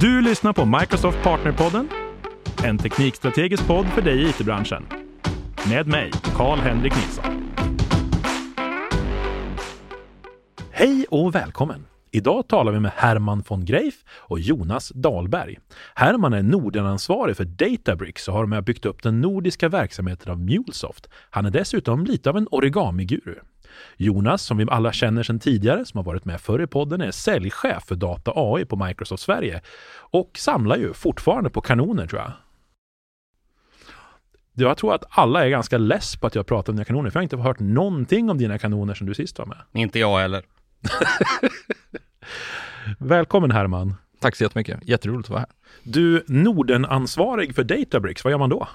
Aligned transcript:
Du 0.00 0.20
lyssnar 0.20 0.52
på 0.52 0.64
Microsoft 0.64 1.22
Partnerpodden, 1.22 1.88
en 2.64 2.78
teknikstrategisk 2.78 3.66
podd 3.66 3.86
för 3.86 4.02
dig 4.02 4.22
i 4.22 4.28
it-branschen. 4.28 4.86
Med 5.68 5.86
mig, 5.86 6.10
Karl-Henrik 6.36 6.92
Nilsson. 6.96 7.24
Hej 10.70 11.06
och 11.10 11.34
välkommen! 11.34 11.86
Idag 12.10 12.48
talar 12.48 12.72
vi 12.72 12.80
med 12.80 12.90
Herman 12.94 13.44
von 13.48 13.64
Greif 13.64 13.94
och 14.08 14.40
Jonas 14.40 14.88
Dahlberg. 14.88 15.58
Herman 15.94 16.32
är 16.32 16.42
Nordenansvarig 16.42 17.36
för 17.36 17.44
Databricks 17.44 18.28
och 18.28 18.34
har 18.34 18.46
med 18.46 18.64
byggt 18.64 18.86
upp 18.86 19.02
den 19.02 19.20
nordiska 19.20 19.68
verksamheten 19.68 20.32
av 20.32 20.40
Mulesoft. 20.40 21.08
Han 21.30 21.46
är 21.46 21.50
dessutom 21.50 22.04
lite 22.04 22.30
av 22.30 22.36
en 22.36 22.48
origami-guru. 22.50 23.34
Jonas, 23.96 24.42
som 24.42 24.56
vi 24.56 24.66
alla 24.70 24.92
känner 24.92 25.22
sedan 25.22 25.38
tidigare, 25.38 25.84
som 25.84 25.98
har 25.98 26.04
varit 26.04 26.24
med 26.24 26.40
förr 26.40 26.62
i 26.62 26.66
podden, 26.66 27.00
är 27.00 27.10
säljchef 27.10 27.84
för 27.84 27.94
Data 27.94 28.32
AI 28.34 28.64
på 28.64 28.76
Microsoft 28.76 29.22
Sverige 29.22 29.60
och 29.96 30.30
samlar 30.36 30.76
ju 30.76 30.92
fortfarande 30.92 31.50
på 31.50 31.60
kanoner 31.60 32.06
tror 32.06 32.20
jag. 32.20 32.32
Jag 34.54 34.76
tror 34.76 34.94
att 34.94 35.04
alla 35.10 35.44
är 35.44 35.48
ganska 35.48 35.78
less 35.78 36.16
på 36.16 36.26
att 36.26 36.34
jag 36.34 36.46
pratar 36.46 36.72
om 36.72 36.76
dina 36.76 36.84
kanoner, 36.84 37.10
för 37.10 37.16
jag 37.16 37.20
har 37.20 37.22
inte 37.22 37.36
hört 37.36 37.60
någonting 37.60 38.30
om 38.30 38.38
dina 38.38 38.58
kanoner 38.58 38.94
som 38.94 39.06
du 39.06 39.14
sist 39.14 39.38
var 39.38 39.46
med. 39.46 39.58
Inte 39.72 39.98
jag 39.98 40.18
heller. 40.18 40.44
Välkommen 42.98 43.50
Herman! 43.50 43.94
Tack 44.20 44.36
så 44.36 44.44
jättemycket. 44.44 44.88
Jätteroligt 44.88 45.26
att 45.26 45.30
vara 45.30 45.40
här. 45.40 45.48
Du, 45.82 46.24
Norden-ansvarig 46.26 47.54
för 47.54 47.64
Databricks, 47.64 48.24
vad 48.24 48.30
gör 48.30 48.38
man 48.38 48.50
då? 48.50 48.68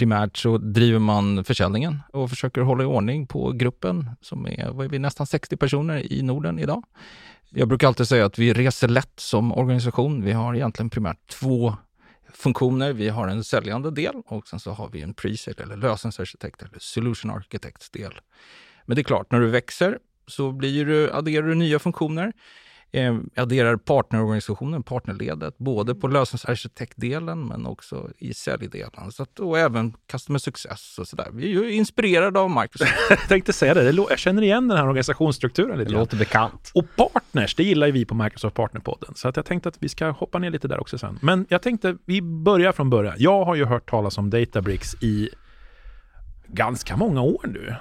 Primärt 0.00 0.36
så 0.36 0.58
driver 0.58 0.98
man 0.98 1.44
försäljningen 1.44 2.02
och 2.12 2.30
försöker 2.30 2.60
hålla 2.60 2.82
i 2.82 2.86
ordning 2.86 3.26
på 3.26 3.52
gruppen 3.52 4.10
som 4.20 4.46
är, 4.46 4.70
vad 4.70 4.86
är 4.86 4.90
vi, 4.90 4.98
nästan 4.98 5.26
60 5.26 5.56
personer 5.56 6.12
i 6.12 6.22
Norden 6.22 6.58
idag. 6.58 6.84
Jag 7.50 7.68
brukar 7.68 7.86
alltid 7.86 8.08
säga 8.08 8.26
att 8.26 8.38
vi 8.38 8.52
reser 8.52 8.88
lätt 8.88 9.12
som 9.20 9.52
organisation. 9.52 10.24
Vi 10.24 10.32
har 10.32 10.54
egentligen 10.54 10.90
primärt 10.90 11.28
två 11.30 11.74
funktioner. 12.32 12.92
Vi 12.92 13.08
har 13.08 13.28
en 13.28 13.44
säljande 13.44 13.90
del 13.90 14.14
och 14.26 14.48
sen 14.48 14.60
så 14.60 14.70
har 14.70 14.88
vi 14.88 15.02
en 15.02 15.14
pre-sale 15.14 15.62
eller 15.62 15.76
lösningsarkitekt 15.76 16.62
eller 16.62 16.78
solution 16.78 17.30
Architects 17.30 17.90
del. 17.90 18.12
Men 18.86 18.94
det 18.94 19.00
är 19.00 19.04
klart, 19.04 19.32
när 19.32 19.40
du 19.40 19.46
växer 19.46 19.98
så 20.26 20.52
blir 20.52 20.86
du, 20.86 21.10
adderar 21.10 21.46
du 21.46 21.54
nya 21.54 21.78
funktioner 21.78 22.32
eh, 22.92 23.16
adderar 23.36 23.76
partnerorganisationen, 23.76 24.82
partnerledet, 24.82 25.58
både 25.58 25.94
på 25.94 26.08
lösningsarkitektdelen 26.08 27.46
men 27.46 27.66
också 27.66 28.10
i 28.18 28.34
säljdelen. 28.34 29.12
Så 29.12 29.22
att, 29.22 29.40
och 29.40 29.58
även 29.58 29.94
customer 30.06 30.38
success 30.38 30.98
och 30.98 31.08
sådär. 31.08 31.28
Vi 31.32 31.44
är 31.44 31.48
ju 31.48 31.72
inspirerade 31.72 32.40
av 32.40 32.50
Microsoft. 32.50 32.92
jag 33.10 33.28
tänkte 33.28 33.52
säga 33.52 33.74
det, 33.74 33.90
jag 33.90 34.18
känner 34.18 34.42
igen 34.42 34.68
den 34.68 34.78
här 34.78 34.86
organisationsstrukturen 34.86 35.78
lite 35.78 35.90
Det 35.90 35.96
låter 35.96 36.16
bekant. 36.16 36.70
Och 36.74 36.84
partners, 36.96 37.54
det 37.54 37.62
gillar 37.62 37.86
ju 37.86 37.92
vi 37.92 38.04
på 38.04 38.14
Microsoft 38.14 38.56
Partnerpodden. 38.56 39.14
Så 39.14 39.28
att 39.28 39.36
jag 39.36 39.44
tänkte 39.46 39.68
att 39.68 39.76
vi 39.82 39.88
ska 39.88 40.10
hoppa 40.10 40.38
ner 40.38 40.50
lite 40.50 40.68
där 40.68 40.80
också 40.80 40.98
sen. 40.98 41.18
Men 41.22 41.46
jag 41.48 41.62
tänkte, 41.62 41.96
vi 42.04 42.22
börjar 42.22 42.72
från 42.72 42.90
början. 42.90 43.14
Jag 43.18 43.44
har 43.44 43.54
ju 43.54 43.64
hört 43.64 43.90
talas 43.90 44.18
om 44.18 44.30
Databricks 44.30 44.94
i 45.02 45.28
ganska 46.46 46.96
många 46.96 47.22
år 47.22 47.46
nu. 47.46 47.74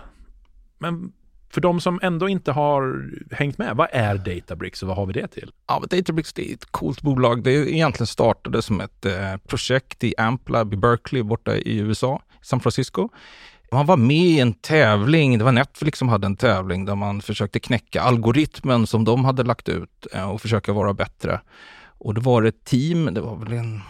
Men 0.78 1.12
för 1.50 1.62
de 1.62 1.82
som 1.82 2.00
ändå 2.04 2.30
inte 2.30 2.52
har 2.52 3.10
hängt 3.32 3.58
med, 3.58 3.76
vad 3.76 3.88
är 3.92 4.18
Databricks 4.18 4.82
och 4.82 4.88
vad 4.88 4.98
har 4.98 5.06
vi 5.06 5.14
det 5.14 5.28
till? 5.28 5.52
Ja, 5.68 5.84
Databricks 5.90 6.34
det 6.34 6.50
är 6.50 6.54
ett 6.54 6.72
coolt 6.72 7.02
bolag. 7.02 7.44
Det 7.44 7.52
egentligen 7.52 8.08
startade 8.08 8.62
som 8.62 8.82
ett 8.82 9.06
eh, 9.06 9.38
projekt 9.48 10.04
i 10.04 10.14
Amplab 10.18 10.74
i 10.74 10.78
Berkeley 10.78 11.24
borta 11.24 11.56
i 11.56 11.78
USA, 11.78 12.22
San 12.42 12.60
Francisco. 12.60 13.10
Man 13.72 13.86
var 13.86 13.98
med 13.98 14.18
i 14.18 14.40
en 14.40 14.54
tävling, 14.54 15.38
det 15.38 15.44
var 15.44 15.52
Netflix 15.52 16.00
som 16.00 16.10
hade 16.10 16.26
en 16.26 16.36
tävling 16.36 16.86
där 16.86 16.96
man 16.96 17.22
försökte 17.22 17.60
knäcka 17.60 18.02
algoritmen 18.02 18.88
som 18.88 19.06
de 19.06 19.26
hade 19.26 19.44
lagt 19.44 19.70
ut 19.70 20.08
eh, 20.14 20.32
och 20.32 20.42
försöka 20.42 20.74
vara 20.74 20.94
bättre. 20.94 21.42
Och 21.82 22.14
det 22.14 22.22
var 22.22 22.44
ett 22.44 22.66
team, 22.66 23.14
det 23.14 23.22
var 23.22 23.36
väl 23.36 23.54
en 23.54 23.82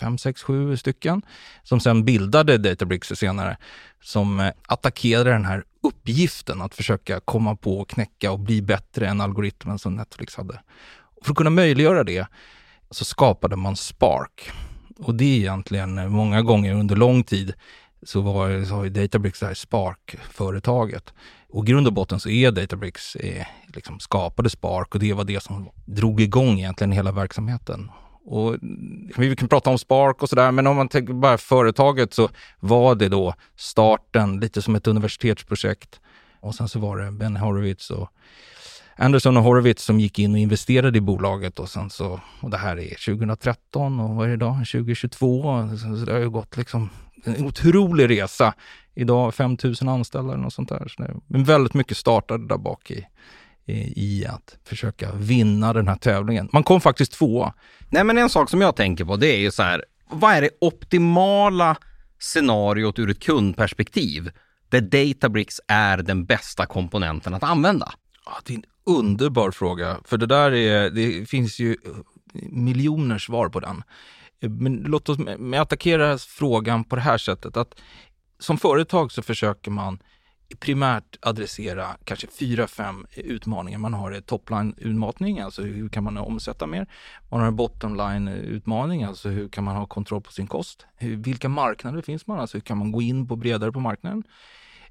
fem, 0.00 0.18
sex, 0.18 0.42
sju 0.42 0.76
stycken 0.76 1.22
som 1.62 1.80
sen 1.80 2.04
bildade 2.04 2.58
Databricks 2.58 3.08
senare 3.08 3.56
som 4.02 4.40
eh, 4.40 4.52
attackerade 4.66 5.30
den 5.30 5.44
här 5.44 5.64
uppgiften 5.82 6.62
att 6.62 6.74
försöka 6.74 7.20
komma 7.20 7.56
på 7.56 7.78
och 7.78 7.88
knäcka 7.88 8.32
och 8.32 8.40
bli 8.40 8.62
bättre 8.62 9.08
än 9.08 9.20
algoritmen 9.20 9.78
som 9.78 9.96
Netflix 9.96 10.36
hade. 10.36 10.60
Och 11.16 11.24
för 11.24 11.32
att 11.32 11.36
kunna 11.36 11.50
möjliggöra 11.50 12.04
det 12.04 12.26
så 12.90 13.04
skapade 13.04 13.56
man 13.56 13.76
Spark. 13.76 14.50
Och 14.98 15.14
det 15.14 15.24
är 15.24 15.38
egentligen 15.38 15.98
eh, 15.98 16.08
många 16.08 16.42
gånger 16.42 16.74
under 16.74 16.96
lång 16.96 17.24
tid 17.24 17.54
så, 18.02 18.20
var, 18.20 18.64
så 18.64 18.74
har 18.74 18.84
ju 18.84 18.90
Databricks 18.90 19.40
det 19.40 19.46
här 19.46 19.54
Spark-företaget. 19.54 21.12
Och 21.48 21.64
i 21.64 21.70
grund 21.70 21.86
och 21.86 21.92
botten 21.92 22.20
så 22.20 22.28
är 22.28 22.50
Databricks 22.50 23.16
eh, 23.16 23.46
liksom 23.74 24.00
skapade 24.00 24.50
Spark 24.50 24.94
och 24.94 25.00
det 25.00 25.12
var 25.12 25.24
det 25.24 25.42
som 25.42 25.68
drog 25.84 26.20
igång 26.20 26.58
egentligen 26.58 26.92
hela 26.92 27.12
verksamheten. 27.12 27.90
Och 28.24 28.56
vi 29.16 29.36
kan 29.36 29.48
prata 29.48 29.70
om 29.70 29.78
Spark 29.78 30.22
och 30.22 30.28
sådär, 30.28 30.50
men 30.52 30.66
om 30.66 30.76
man 30.76 30.88
tänker 30.88 31.14
bara 31.14 31.38
företaget 31.38 32.14
så 32.14 32.28
var 32.60 32.94
det 32.94 33.08
då 33.08 33.34
starten, 33.56 34.40
lite 34.40 34.62
som 34.62 34.74
ett 34.74 34.86
universitetsprojekt. 34.86 36.00
Och 36.40 36.54
sen 36.54 36.68
så 36.68 36.78
var 36.78 36.98
det 36.98 37.12
Ben 37.12 37.36
Horowitz 37.36 37.90
och 37.90 38.08
Anderson 38.96 39.36
och 39.36 39.42
Horowitz 39.42 39.84
som 39.84 40.00
gick 40.00 40.18
in 40.18 40.32
och 40.32 40.38
investerade 40.38 40.98
i 40.98 41.00
bolaget 41.00 41.58
och 41.58 41.68
sen 41.68 41.90
så, 41.90 42.20
och 42.40 42.50
det 42.50 42.56
här 42.56 42.78
är 42.78 43.14
2013 43.14 44.00
och 44.00 44.10
vad 44.16 44.24
är 44.24 44.28
det 44.28 44.34
idag, 44.34 44.54
2022. 44.54 45.68
Så 45.78 46.04
det 46.04 46.12
har 46.12 46.20
ju 46.20 46.30
gått 46.30 46.56
liksom 46.56 46.90
en 47.24 47.46
otrolig 47.46 48.10
resa. 48.10 48.54
Idag 48.94 49.34
5000 49.34 49.88
anställda 49.88 50.32
eller 50.32 50.42
något 50.42 50.54
sånt 50.54 50.68
där. 50.68 50.88
Så 50.88 51.02
det, 51.02 51.14
men 51.26 51.44
väldigt 51.44 51.74
mycket 51.74 51.96
startade 51.96 52.46
där 52.46 52.58
bak 52.58 52.90
i, 52.90 53.06
i 53.66 54.26
att 54.26 54.56
försöka 54.64 55.12
vinna 55.12 55.72
den 55.72 55.88
här 55.88 55.96
tävlingen. 55.96 56.48
Man 56.52 56.62
kom 56.62 56.80
faktiskt 56.80 57.12
tvåa. 57.12 57.54
Nej, 57.88 58.04
men 58.04 58.18
en 58.18 58.30
sak 58.30 58.50
som 58.50 58.60
jag 58.60 58.76
tänker 58.76 59.04
på, 59.04 59.16
det 59.16 59.26
är 59.26 59.38
ju 59.38 59.50
så 59.50 59.62
här, 59.62 59.84
vad 60.10 60.32
är 60.32 60.42
det 60.42 60.50
optimala 60.60 61.76
scenariot 62.18 62.98
ur 62.98 63.10
ett 63.10 63.20
kundperspektiv 63.20 64.30
där 64.68 64.80
Databricks 64.80 65.60
är 65.68 65.96
den 65.96 66.24
bästa 66.24 66.66
komponenten 66.66 67.34
att 67.34 67.42
använda? 67.42 67.92
Ja, 68.24 68.32
det 68.44 68.52
är 68.52 68.56
en 68.56 68.64
underbar 68.86 69.50
fråga, 69.50 69.96
för 70.04 70.16
det 70.16 70.26
där 70.26 70.52
är, 70.52 70.90
det 70.90 71.26
finns 71.26 71.58
ju 71.58 71.76
miljoner 72.32 73.18
svar 73.18 73.48
på 73.48 73.60
den. 73.60 73.82
Men 74.40 74.76
låt 74.76 75.08
oss 75.08 75.18
attackera 75.56 76.18
frågan 76.18 76.84
på 76.84 76.96
det 76.96 77.02
här 77.02 77.18
sättet, 77.18 77.56
att 77.56 77.74
som 78.38 78.58
företag 78.58 79.12
så 79.12 79.22
försöker 79.22 79.70
man 79.70 79.98
primärt 80.58 81.16
adressera 81.20 81.96
kanske 82.04 82.26
fyra, 82.26 82.66
fem 82.66 83.06
utmaningar. 83.14 83.78
Man 83.78 83.94
har 83.94 84.12
en 84.12 84.22
topline-utmaning, 84.22 85.40
alltså 85.40 85.62
hur 85.62 85.88
kan 85.88 86.04
man 86.04 86.18
omsätta 86.18 86.66
mer? 86.66 86.86
Man 87.30 87.40
har 87.40 87.46
en 87.46 87.56
bottomline-utmaning, 87.56 89.02
alltså 89.02 89.28
hur 89.28 89.48
kan 89.48 89.64
man 89.64 89.76
ha 89.76 89.86
kontroll 89.86 90.22
på 90.22 90.32
sin 90.32 90.46
kost? 90.46 90.86
Hur, 90.96 91.16
vilka 91.16 91.48
marknader 91.48 92.02
finns 92.02 92.26
man? 92.26 92.40
Alltså 92.40 92.56
hur 92.56 92.62
kan 92.62 92.78
man 92.78 92.92
gå 92.92 93.02
in 93.02 93.28
på 93.28 93.36
bredare 93.36 93.72
på 93.72 93.80
marknaden? 93.80 94.22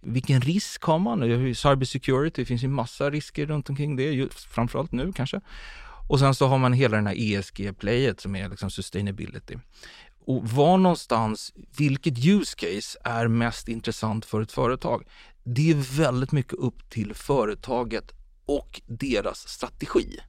Vilken 0.02 0.42
risk 0.42 0.84
har 0.84 1.00
man? 1.00 1.20
Cyber 1.56 1.86
security, 1.86 2.42
det 2.42 2.46
finns 2.46 2.64
ju 2.64 2.68
massa 2.68 3.10
risker 3.10 3.46
runt 3.46 3.70
omkring 3.70 3.96
det, 3.96 4.34
framförallt 4.34 4.92
nu 4.92 5.12
kanske. 5.14 5.42
Och 6.10 6.20
sen 6.20 6.36
så 6.36 6.48
har 6.48 6.58
man 6.58 6.74
hela 6.74 6.98
den 6.98 7.08
här 7.08 7.16
ESG-playet 7.16 8.20
som 8.20 8.36
är 8.36 8.50
liksom 8.50 8.70
sustainability. 8.70 9.58
Och 10.26 10.50
var 10.50 10.78
någonstans, 10.78 11.54
vilket 11.78 12.26
use 12.26 12.56
case 12.56 13.00
är 13.04 13.28
mest 13.28 13.68
intressant 13.68 14.26
för 14.26 14.42
ett 14.42 14.52
företag? 14.52 15.04
Det 15.44 15.72
är 15.72 15.98
väldigt 15.98 16.32
mycket 16.32 16.54
upp 16.54 16.90
till 16.90 17.14
företaget 17.14 18.12
och 18.46 18.82
deras 18.86 19.48
strategi. 19.48 20.20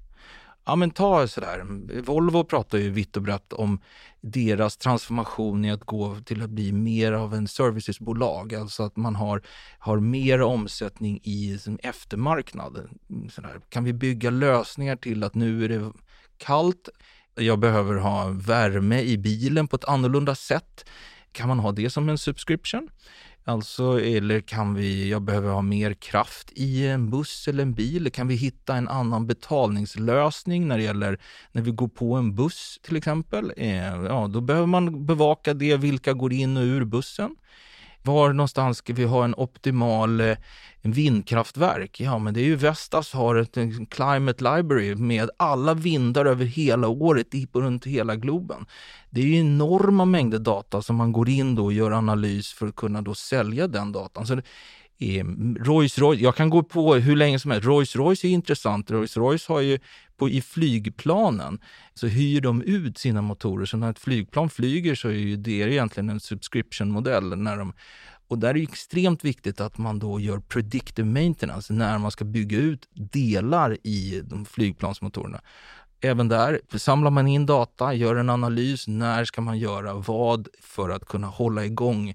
Ja 0.64 0.76
men 0.76 0.90
ta 0.90 1.28
sådär, 1.28 1.64
Volvo 2.02 2.44
pratar 2.44 2.78
ju 2.78 2.90
vitt 2.90 3.16
och 3.16 3.22
brett 3.22 3.52
om 3.52 3.80
deras 4.20 4.76
transformation 4.76 5.64
i 5.64 5.70
att 5.70 5.84
gå 5.84 6.16
till 6.24 6.42
att 6.42 6.50
bli 6.50 6.72
mer 6.72 7.12
av 7.12 7.34
en 7.34 7.48
servicesbolag, 7.48 8.54
alltså 8.54 8.82
att 8.82 8.96
man 8.96 9.14
har, 9.14 9.42
har 9.78 10.00
mer 10.00 10.42
omsättning 10.42 11.20
i 11.22 11.58
sin 11.58 11.78
eftermarknad. 11.82 12.88
Sådär. 13.30 13.60
Kan 13.68 13.84
vi 13.84 13.92
bygga 13.92 14.30
lösningar 14.30 14.96
till 14.96 15.24
att 15.24 15.34
nu 15.34 15.64
är 15.64 15.68
det 15.68 15.92
kallt, 16.36 16.88
jag 17.34 17.58
behöver 17.58 17.94
ha 17.94 18.28
värme 18.28 19.00
i 19.00 19.18
bilen 19.18 19.68
på 19.68 19.76
ett 19.76 19.84
annorlunda 19.84 20.34
sätt. 20.34 20.84
Kan 21.32 21.48
man 21.48 21.58
ha 21.58 21.72
det 21.72 21.90
som 21.90 22.08
en 22.08 22.18
subscription? 22.18 22.88
Alltså, 23.44 24.00
eller 24.00 24.40
kan 24.40 24.74
vi, 24.74 25.10
jag 25.10 25.22
behöver 25.22 25.50
ha 25.50 25.62
mer 25.62 25.94
kraft 25.94 26.52
i 26.52 26.86
en 26.86 27.10
buss 27.10 27.48
eller 27.48 27.62
en 27.62 27.74
bil? 27.74 28.10
Kan 28.12 28.28
vi 28.28 28.34
hitta 28.34 28.76
en 28.76 28.88
annan 28.88 29.26
betalningslösning 29.26 30.68
när 30.68 30.78
det 30.78 30.84
gäller 30.84 31.20
när 31.52 31.62
vi 31.62 31.70
går 31.70 31.88
på 31.88 32.14
en 32.14 32.34
buss 32.34 32.78
till 32.82 32.96
exempel? 32.96 33.52
Eh, 33.56 34.04
ja, 34.04 34.28
då 34.32 34.40
behöver 34.40 34.66
man 34.66 35.06
bevaka 35.06 35.54
det, 35.54 35.76
vilka 35.76 36.12
går 36.12 36.32
in 36.32 36.56
och 36.56 36.62
ur 36.62 36.84
bussen? 36.84 37.36
Var 38.04 38.32
någonstans 38.32 38.78
ska 38.78 38.92
vi 38.92 39.04
ha 39.04 39.24
en 39.24 39.34
optimal 39.34 40.20
eh, 40.20 40.36
vindkraftverk? 40.82 42.00
Ja, 42.00 42.18
men 42.18 42.34
det 42.34 42.40
är 42.40 42.44
ju 42.44 42.56
Vestas 42.56 43.12
har 43.12 43.36
ett 43.36 43.54
Climate 43.90 44.44
Library 44.44 44.94
med 44.94 45.30
alla 45.36 45.74
vindar 45.74 46.24
över 46.24 46.44
hela 46.44 46.88
året 46.88 47.26
runt 47.52 47.86
hela 47.86 48.16
globen. 48.16 48.66
Det 49.10 49.20
är 49.20 49.24
ju 49.24 49.36
enorma 49.36 50.04
mängder 50.04 50.38
data 50.38 50.82
som 50.82 50.96
man 50.96 51.12
går 51.12 51.28
in 51.28 51.54
då 51.54 51.64
och 51.64 51.72
gör 51.72 51.90
analys 51.90 52.52
för 52.52 52.66
att 52.66 52.76
kunna 52.76 53.02
då 53.02 53.14
sälja 53.14 53.66
den 53.66 53.92
datan. 53.92 54.26
Så 54.26 54.34
det, 54.34 54.42
Eh, 55.02 55.24
Rolls 55.64 55.98
Royce, 55.98 56.22
jag 56.22 56.36
kan 56.36 56.50
gå 56.50 56.62
på 56.62 56.94
hur 56.94 57.16
länge 57.16 57.38
som 57.38 57.50
helst. 57.50 57.66
Rolls 57.66 57.96
Royce 57.96 58.24
är 58.24 58.28
intressant. 58.28 58.90
Rolls 58.90 59.16
Royce 59.16 59.48
har 59.48 59.60
ju 59.60 59.78
på, 60.16 60.28
i 60.28 60.40
flygplanen 60.42 61.58
så 61.94 62.06
hyr 62.06 62.40
de 62.40 62.62
ut 62.62 62.98
sina 62.98 63.22
motorer. 63.22 63.66
Så 63.66 63.76
när 63.76 63.90
ett 63.90 63.98
flygplan 63.98 64.50
flyger 64.50 64.94
så 64.94 65.08
är 65.08 65.12
ju 65.12 65.36
det 65.36 65.50
egentligen 65.50 66.10
en 66.10 66.20
subscription-modell. 66.20 67.36
När 67.38 67.56
de, 67.56 67.72
och 68.28 68.38
där 68.38 68.48
är 68.48 68.54
det 68.54 68.62
extremt 68.62 69.24
viktigt 69.24 69.60
att 69.60 69.78
man 69.78 69.98
då 69.98 70.20
gör 70.20 70.38
predictive 70.38 71.08
maintenance 71.08 71.72
när 71.72 71.98
man 71.98 72.10
ska 72.10 72.24
bygga 72.24 72.58
ut 72.58 72.88
delar 72.94 73.78
i 73.82 74.22
de 74.24 74.44
flygplansmotorerna. 74.44 75.40
Även 76.00 76.28
där 76.28 76.60
samlar 76.76 77.10
man 77.10 77.26
in 77.26 77.46
data, 77.46 77.94
gör 77.94 78.16
en 78.16 78.30
analys. 78.30 78.88
När 78.88 79.24
ska 79.24 79.40
man 79.40 79.58
göra 79.58 79.94
vad 79.94 80.48
för 80.62 80.90
att 80.90 81.04
kunna 81.04 81.26
hålla 81.26 81.64
igång 81.64 82.14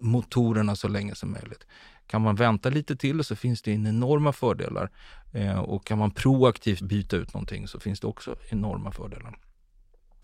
motorerna 0.00 0.76
så 0.76 0.88
länge 0.88 1.14
som 1.14 1.32
möjligt? 1.32 1.66
Kan 2.06 2.22
man 2.22 2.34
vänta 2.34 2.70
lite 2.70 2.96
till 2.96 3.24
så 3.24 3.36
finns 3.36 3.62
det 3.62 3.72
enorma 3.72 4.32
fördelar. 4.32 4.90
Eh, 5.32 5.58
och 5.58 5.86
kan 5.86 5.98
man 5.98 6.10
proaktivt 6.10 6.80
byta 6.80 7.16
ut 7.16 7.34
någonting 7.34 7.68
så 7.68 7.80
finns 7.80 8.00
det 8.00 8.06
också 8.06 8.36
enorma 8.48 8.92
fördelar. 8.92 9.38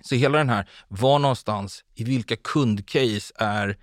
Så 0.00 0.14
hela 0.14 0.38
den 0.38 0.48
här, 0.48 0.69
var 0.88 1.19
någonstans, 1.19 1.84
i 1.94 2.04
vilka 2.04 2.36
kundcase 2.36 3.34
är 3.36 3.76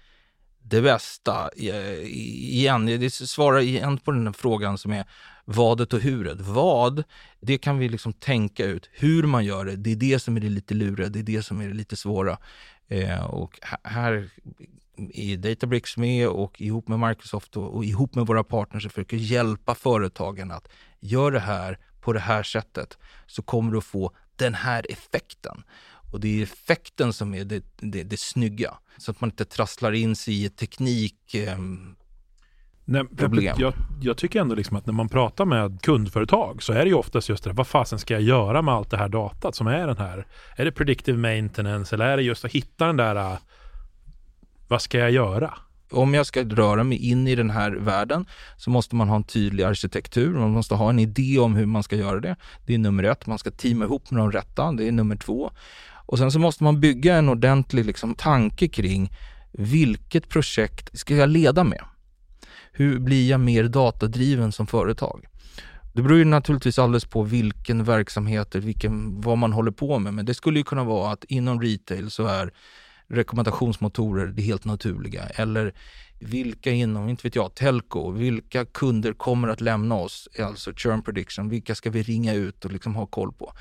det 0.64 0.82
bästa? 0.82 1.50
Igen, 1.56 2.86
det 2.86 3.14
svarar 3.14 3.60
igen 3.60 3.98
på 3.98 4.12
den 4.12 4.28
här 4.28 4.34
frågan 4.34 4.78
som 4.78 4.92
är 4.92 5.06
vadet 5.46 5.94
och 5.94 6.00
huret. 6.00 6.42
Vad, 6.42 7.04
det 7.42 7.58
kan 7.58 7.78
vi 7.78 7.90
liksom 7.90 8.14
tänka 8.14 8.66
ut. 8.66 8.90
Hur 8.94 9.24
man 9.24 9.46
gör 9.46 9.66
det, 9.66 9.76
det 9.76 9.92
är 9.92 9.96
det 9.96 10.20
som 10.20 10.38
är 10.38 10.42
det 10.42 10.50
lite 10.50 10.74
luriga, 10.74 11.10
det 11.10 11.20
är 11.20 11.24
det 11.24 11.44
som 11.44 11.62
är 11.62 11.68
det 11.68 11.74
lite 11.74 11.96
svåra. 11.96 12.38
Eh, 12.88 13.26
och 13.26 13.60
här 13.84 14.30
är 15.14 15.38
Databricks 15.38 15.98
med 15.98 16.28
och 16.28 16.62
ihop 16.62 16.88
med 16.88 17.00
Microsoft 17.00 17.58
och, 17.58 17.76
och 17.76 17.86
ihop 17.86 18.16
med 18.16 18.28
våra 18.28 18.44
partners 18.44 18.84
försöker 18.84 19.18
hjälpa 19.18 19.76
företagen 19.76 20.52
att 20.52 20.68
göra 21.00 21.30
det 21.30 21.40
här 21.40 21.80
på 22.02 22.14
det 22.14 22.20
här 22.20 22.44
sättet 22.44 22.98
så 23.28 23.42
kommer 23.42 23.72
du 23.72 23.78
att 23.78 23.84
få 23.84 24.12
den 24.36 24.54
här 24.54 24.86
effekten. 24.90 25.64
Och 26.12 26.20
det 26.20 26.40
är 26.40 26.44
effekten 26.44 27.14
som 27.14 27.34
är 27.34 27.46
det, 27.46 27.64
det, 27.78 28.04
det 28.04 28.20
snygga. 28.20 28.74
Så 28.98 29.12
att 29.12 29.22
man 29.22 29.30
inte 29.30 29.46
trasslar 29.46 29.92
in 29.92 30.16
sig 30.16 30.46
i 30.46 30.50
teknik 30.50 31.36
eh, 31.36 31.58
Nej, 32.88 33.06
problem. 33.18 33.56
Jag, 33.60 33.74
jag, 34.02 34.18
tycker 34.18 34.42
ändå 34.42 34.56
liksom 34.56 34.78
att 34.78 34.86
när 34.86 34.94
man 34.94 35.10
pratar 35.10 35.46
med 35.46 35.82
kundföretag 35.82 36.64
så 36.64 36.74
är 36.74 36.84
det 36.84 36.90
ju 36.90 36.94
oftast 36.94 37.30
just 37.30 37.44
det 37.44 37.52
vad 37.52 37.68
fasen 37.68 38.00
ska 38.00 38.14
jag 38.14 38.24
göra 38.24 38.62
med 38.62 38.74
allt 38.74 38.92
det 38.92 38.98
här 38.98 39.10
datat 39.10 39.56
som 39.56 39.68
är 39.68 39.88
den 39.88 39.98
här, 39.98 40.28
är 40.56 40.66
det 40.66 40.72
predictive 40.72 41.18
maintenance 41.18 41.96
eller 41.96 42.06
är 42.06 42.18
det 42.18 42.24
just 42.24 42.46
att 42.46 42.52
hitta 42.52 42.88
den 42.88 42.98
där, 42.98 43.38
vad 44.68 44.82
ska 44.82 44.98
jag 44.98 45.12
göra? 45.12 45.54
Om 45.92 46.14
jag 46.14 46.26
ska 46.26 46.44
röra 46.44 46.84
mig 46.84 46.98
in 46.98 47.28
i 47.28 47.36
den 47.36 47.50
här 47.50 47.72
världen 47.72 48.26
så 48.58 48.70
måste 48.70 48.96
man 48.96 49.10
ha 49.10 49.16
en 49.16 49.24
tydlig 49.24 49.64
arkitektur. 49.64 50.34
Man 50.34 50.52
måste 50.52 50.76
ha 50.76 50.90
en 50.90 51.00
idé 51.00 51.40
om 51.40 51.56
hur 51.56 51.66
man 51.66 51.84
ska 51.84 51.96
göra 51.96 52.20
det. 52.20 52.36
Det 52.66 52.74
är 52.74 52.78
nummer 52.78 53.04
ett. 53.04 53.26
Man 53.26 53.40
ska 53.40 53.52
teama 53.52 53.86
ihop 53.86 54.12
med 54.12 54.22
de 54.22 54.32
rätta. 54.32 54.72
Det 54.72 54.88
är 54.88 54.92
nummer 54.92 55.16
två. 55.16 55.52
Och 56.06 56.18
sen 56.18 56.32
så 56.32 56.40
måste 56.40 56.64
man 56.64 56.80
bygga 56.80 57.16
en 57.16 57.30
ordentlig 57.30 57.86
liksom, 57.86 58.16
tanke 58.16 58.68
kring 58.68 59.12
vilket 59.52 60.30
projekt 60.30 61.00
ska 61.00 61.16
jag 61.16 61.30
leda 61.30 61.64
med? 61.64 61.82
Hur 62.72 63.00
blir 63.00 63.30
jag 63.30 63.40
mer 63.40 63.64
datadriven 63.64 64.52
som 64.52 64.68
företag? 64.68 65.26
Det 65.94 66.02
beror 66.02 66.18
ju 66.18 66.26
naturligtvis 66.26 66.80
alldeles 66.80 67.06
på 67.06 67.24
vilken 67.24 67.84
verksamhet, 67.84 68.56
vilken, 68.56 69.22
vad 69.22 69.38
man 69.38 69.54
håller 69.54 69.72
på 69.72 70.00
med. 70.00 70.14
Men 70.14 70.26
det 70.26 70.34
skulle 70.34 70.60
ju 70.60 70.64
kunna 70.64 70.84
vara 70.84 71.12
att 71.12 71.24
inom 71.24 71.62
retail 71.62 72.12
så 72.12 72.26
är 72.26 72.54
rekommendationsmotorer 73.08 74.28
det 74.28 74.42
helt 74.42 74.66
naturliga. 74.66 75.24
Eller 75.24 75.74
vilka 76.20 76.72
inom, 76.72 77.10
inte 77.10 77.28
vet 77.28 77.36
jag, 77.36 77.56
telco, 77.56 78.12
vilka 78.12 78.66
kunder 78.66 79.14
kommer 79.14 79.48
att 79.48 79.62
lämna 79.62 79.96
oss, 79.96 80.30
alltså 80.40 80.72
churn 80.76 81.02
prediction, 81.02 81.50
vilka 81.50 81.76
ska 81.76 81.90
vi 81.90 82.04
ringa 82.04 82.34
ut 82.34 82.66
och 82.66 82.72
liksom 82.72 82.96
ha 82.96 83.06
koll 83.06 83.34
på? 83.34 83.54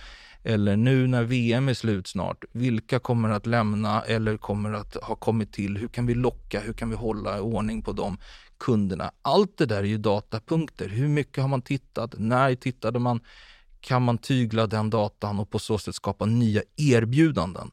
Eller 0.46 0.76
nu 0.76 1.06
när 1.06 1.24
VM 1.24 1.68
är 1.68 1.74
slut 1.74 2.06
snart, 2.06 2.44
vilka 2.52 2.98
kommer 2.98 3.28
att 3.28 3.46
lämna 3.46 4.02
eller 4.02 4.36
kommer 4.36 4.72
att 4.72 4.94
ha 4.94 5.14
kommit 5.14 5.52
till? 5.52 5.76
Hur 5.76 5.88
kan 5.88 6.06
vi 6.06 6.14
locka? 6.14 6.60
Hur 6.60 6.72
kan 6.72 6.90
vi 6.90 6.96
hålla 6.96 7.40
ordning 7.40 7.82
på 7.82 7.92
de 7.92 8.18
kunderna. 8.58 9.12
Allt 9.22 9.58
det 9.58 9.66
där 9.66 9.78
är 9.78 9.82
ju 9.82 9.98
datapunkter. 9.98 10.88
Hur 10.88 11.08
mycket 11.08 11.42
har 11.42 11.48
man 11.48 11.62
tittat? 11.62 12.14
När 12.18 12.54
tittade 12.54 12.98
man? 12.98 13.20
Kan 13.80 14.02
man 14.02 14.18
tygla 14.18 14.66
den 14.66 14.90
datan 14.90 15.40
och 15.40 15.50
på 15.50 15.58
så 15.58 15.78
sätt 15.78 15.94
skapa 15.94 16.26
nya 16.26 16.62
erbjudanden? 16.76 17.70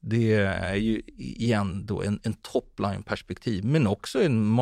Det 0.00 0.32
är 0.34 0.74
ju 0.74 1.02
igen 1.16 1.86
då 1.86 2.02
en, 2.02 2.20
en 2.22 2.34
topline-perspektiv, 2.34 3.64
men 3.64 3.86
också 3.86 4.22
en 4.22 4.58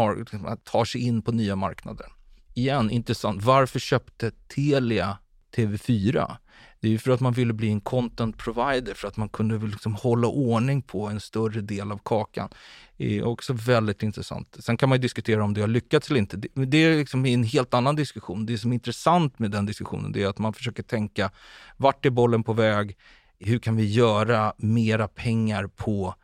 att 0.47 0.65
ta 0.65 0.87
sig 0.87 1.01
in 1.01 1.23
på 1.23 1.33
nya 1.33 1.57
marknader. 1.57 2.07
Igen, 2.55 2.91
intressant. 2.91 3.45
Varför 3.45 3.79
köpte 3.79 4.31
Telia 4.31 5.19
TV4? 5.57 6.37
Det 6.81 6.89
är 6.89 6.93
ju 6.93 6.99
för 6.99 7.11
att 7.11 7.21
man 7.21 7.33
ville 7.33 7.53
bli 7.53 7.71
en 7.71 7.81
content 7.81 8.39
provider, 8.39 8.95
för 8.95 9.09
att 9.09 9.17
man 9.17 9.29
kunde 9.29 9.59
liksom 9.59 9.95
hålla 9.95 10.29
ordning 10.29 10.83
på 10.83 11.07
en 11.07 11.21
större 11.21 11.61
del 11.61 11.93
av 11.93 12.01
kakan. 12.05 12.49
Det 12.97 13.19
är 13.19 13.25
också 13.25 13.53
väldigt 13.53 14.03
intressant. 14.03 14.57
Sen 14.59 14.77
kan 14.77 14.89
man 14.89 15.01
diskutera 15.01 15.45
om 15.45 15.55
det 15.55 15.61
har 15.61 15.69
lyckats 15.69 16.11
eller 16.11 16.21
inte. 16.21 16.37
Det 16.55 16.79
är 16.79 16.99
liksom 16.99 17.27
en 17.27 17.45
helt 17.45 17.75
annan 17.75 17.97
diskussion. 17.97 18.47
Det 18.47 18.59
som 18.59 18.71
är 18.71 18.75
intressant 18.75 19.39
med 19.39 19.51
den 19.51 19.67
diskussionen 19.67 20.13
det 20.13 20.23
är 20.23 20.27
att 20.27 20.39
man 20.39 20.53
försöker 20.53 20.83
tänka, 20.83 21.31
vart 21.77 22.07
är 22.07 22.11
bollen 22.11 22.43
på 22.43 22.53
väg? 22.53 22.97
Hur 23.39 23.59
kan 23.59 23.77
vi 23.77 23.85
göra 23.85 24.53
mera 24.57 25.09
pengar 25.09 25.67
på 25.67 26.15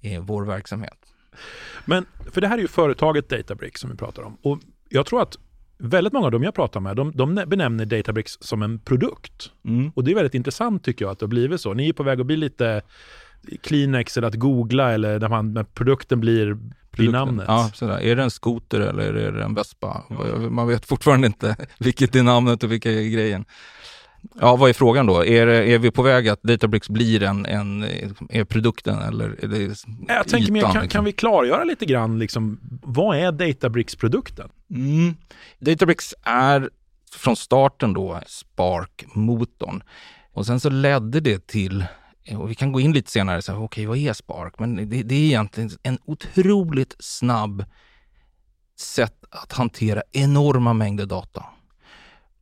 eh, 0.00 0.22
vår 0.22 0.44
verksamhet? 0.44 0.98
Men, 1.84 2.06
för 2.30 2.40
det 2.40 2.48
här 2.48 2.58
är 2.58 2.62
ju 2.62 2.68
företaget 2.68 3.28
Databricks 3.28 3.80
som 3.80 3.90
vi 3.90 3.96
pratar 3.96 4.22
om. 4.22 4.36
Och 4.42 4.58
jag 4.88 5.06
tror 5.06 5.22
att 5.22 5.38
väldigt 5.78 6.12
många 6.12 6.26
av 6.26 6.32
dem 6.32 6.42
jag 6.42 6.54
pratar 6.54 6.80
med, 6.80 6.96
de, 6.96 7.12
de 7.12 7.34
benämner 7.34 7.84
Databricks 7.84 8.38
som 8.40 8.62
en 8.62 8.78
produkt. 8.78 9.50
Mm. 9.64 9.92
Och 9.94 10.04
det 10.04 10.10
är 10.10 10.14
väldigt 10.14 10.34
intressant 10.34 10.84
tycker 10.84 11.04
jag 11.04 11.12
att 11.12 11.18
det 11.18 11.24
har 11.24 11.28
blivit 11.28 11.60
så. 11.60 11.74
Ni 11.74 11.88
är 11.88 11.92
på 11.92 12.02
väg 12.02 12.20
att 12.20 12.26
bli 12.26 12.36
lite 12.36 12.82
Kleenex 13.62 14.16
eller 14.16 14.28
att 14.28 14.34
googla 14.34 14.92
eller 14.92 15.18
när, 15.18 15.28
man, 15.28 15.54
när 15.54 15.64
produkten 15.64 16.20
blir, 16.20 16.58
blir 16.90 17.10
namnet. 17.10 17.44
Ja, 17.48 17.70
sådär. 17.74 18.00
Är 18.00 18.16
det 18.16 18.22
en 18.22 18.30
skoter 18.30 18.80
eller 18.80 19.14
är 19.14 19.32
det 19.32 19.44
en 19.44 19.54
Vespa? 19.54 20.04
Ja. 20.08 20.38
Man 20.38 20.68
vet 20.68 20.86
fortfarande 20.86 21.26
inte 21.26 21.56
vilket 21.78 22.16
är 22.16 22.22
namnet 22.22 22.64
och 22.64 22.72
vilka 22.72 22.90
är 22.92 23.08
grejen. 23.08 23.44
Ja, 24.40 24.56
vad 24.56 24.70
är 24.70 24.74
frågan 24.74 25.06
då? 25.06 25.24
Är, 25.24 25.46
är 25.46 25.78
vi 25.78 25.90
på 25.90 26.02
väg 26.02 26.28
att 26.28 26.42
Databricks 26.42 26.88
blir 26.88 27.22
en, 27.22 27.46
en 27.46 27.82
är 28.28 28.44
produkten 28.44 28.98
eller 28.98 29.44
är 29.44 29.48
det 29.48 29.84
Jag 30.08 30.28
tänker 30.28 30.52
mer, 30.52 30.60
kan, 30.60 30.72
liksom? 30.72 30.88
kan 30.88 31.04
vi 31.04 31.12
klargöra 31.12 31.64
lite 31.64 31.86
grann, 31.86 32.18
liksom, 32.18 32.60
vad 32.82 33.16
är 33.16 33.32
Databricks-produkten? 33.32 34.50
Mm. 34.70 35.14
Databricks 35.58 36.14
är 36.22 36.70
från 37.12 37.36
starten 37.36 37.92
då 37.92 38.20
Spark-motorn. 38.26 39.82
Och 40.32 40.46
sen 40.46 40.60
så 40.60 40.70
ledde 40.70 41.20
det 41.20 41.46
till, 41.46 41.84
och 42.36 42.50
vi 42.50 42.54
kan 42.54 42.72
gå 42.72 42.80
in 42.80 42.92
lite 42.92 43.10
senare, 43.10 43.38
okej 43.38 43.56
okay, 43.56 43.86
vad 43.86 43.98
är 43.98 44.12
Spark? 44.12 44.58
Men 44.58 44.76
det, 44.76 45.02
det 45.02 45.14
är 45.14 45.24
egentligen 45.24 45.70
en 45.82 45.98
otroligt 46.04 46.96
snabb 46.98 47.64
sätt 48.78 49.24
att 49.30 49.52
hantera 49.52 50.02
enorma 50.12 50.72
mängder 50.72 51.06
data. 51.06 51.44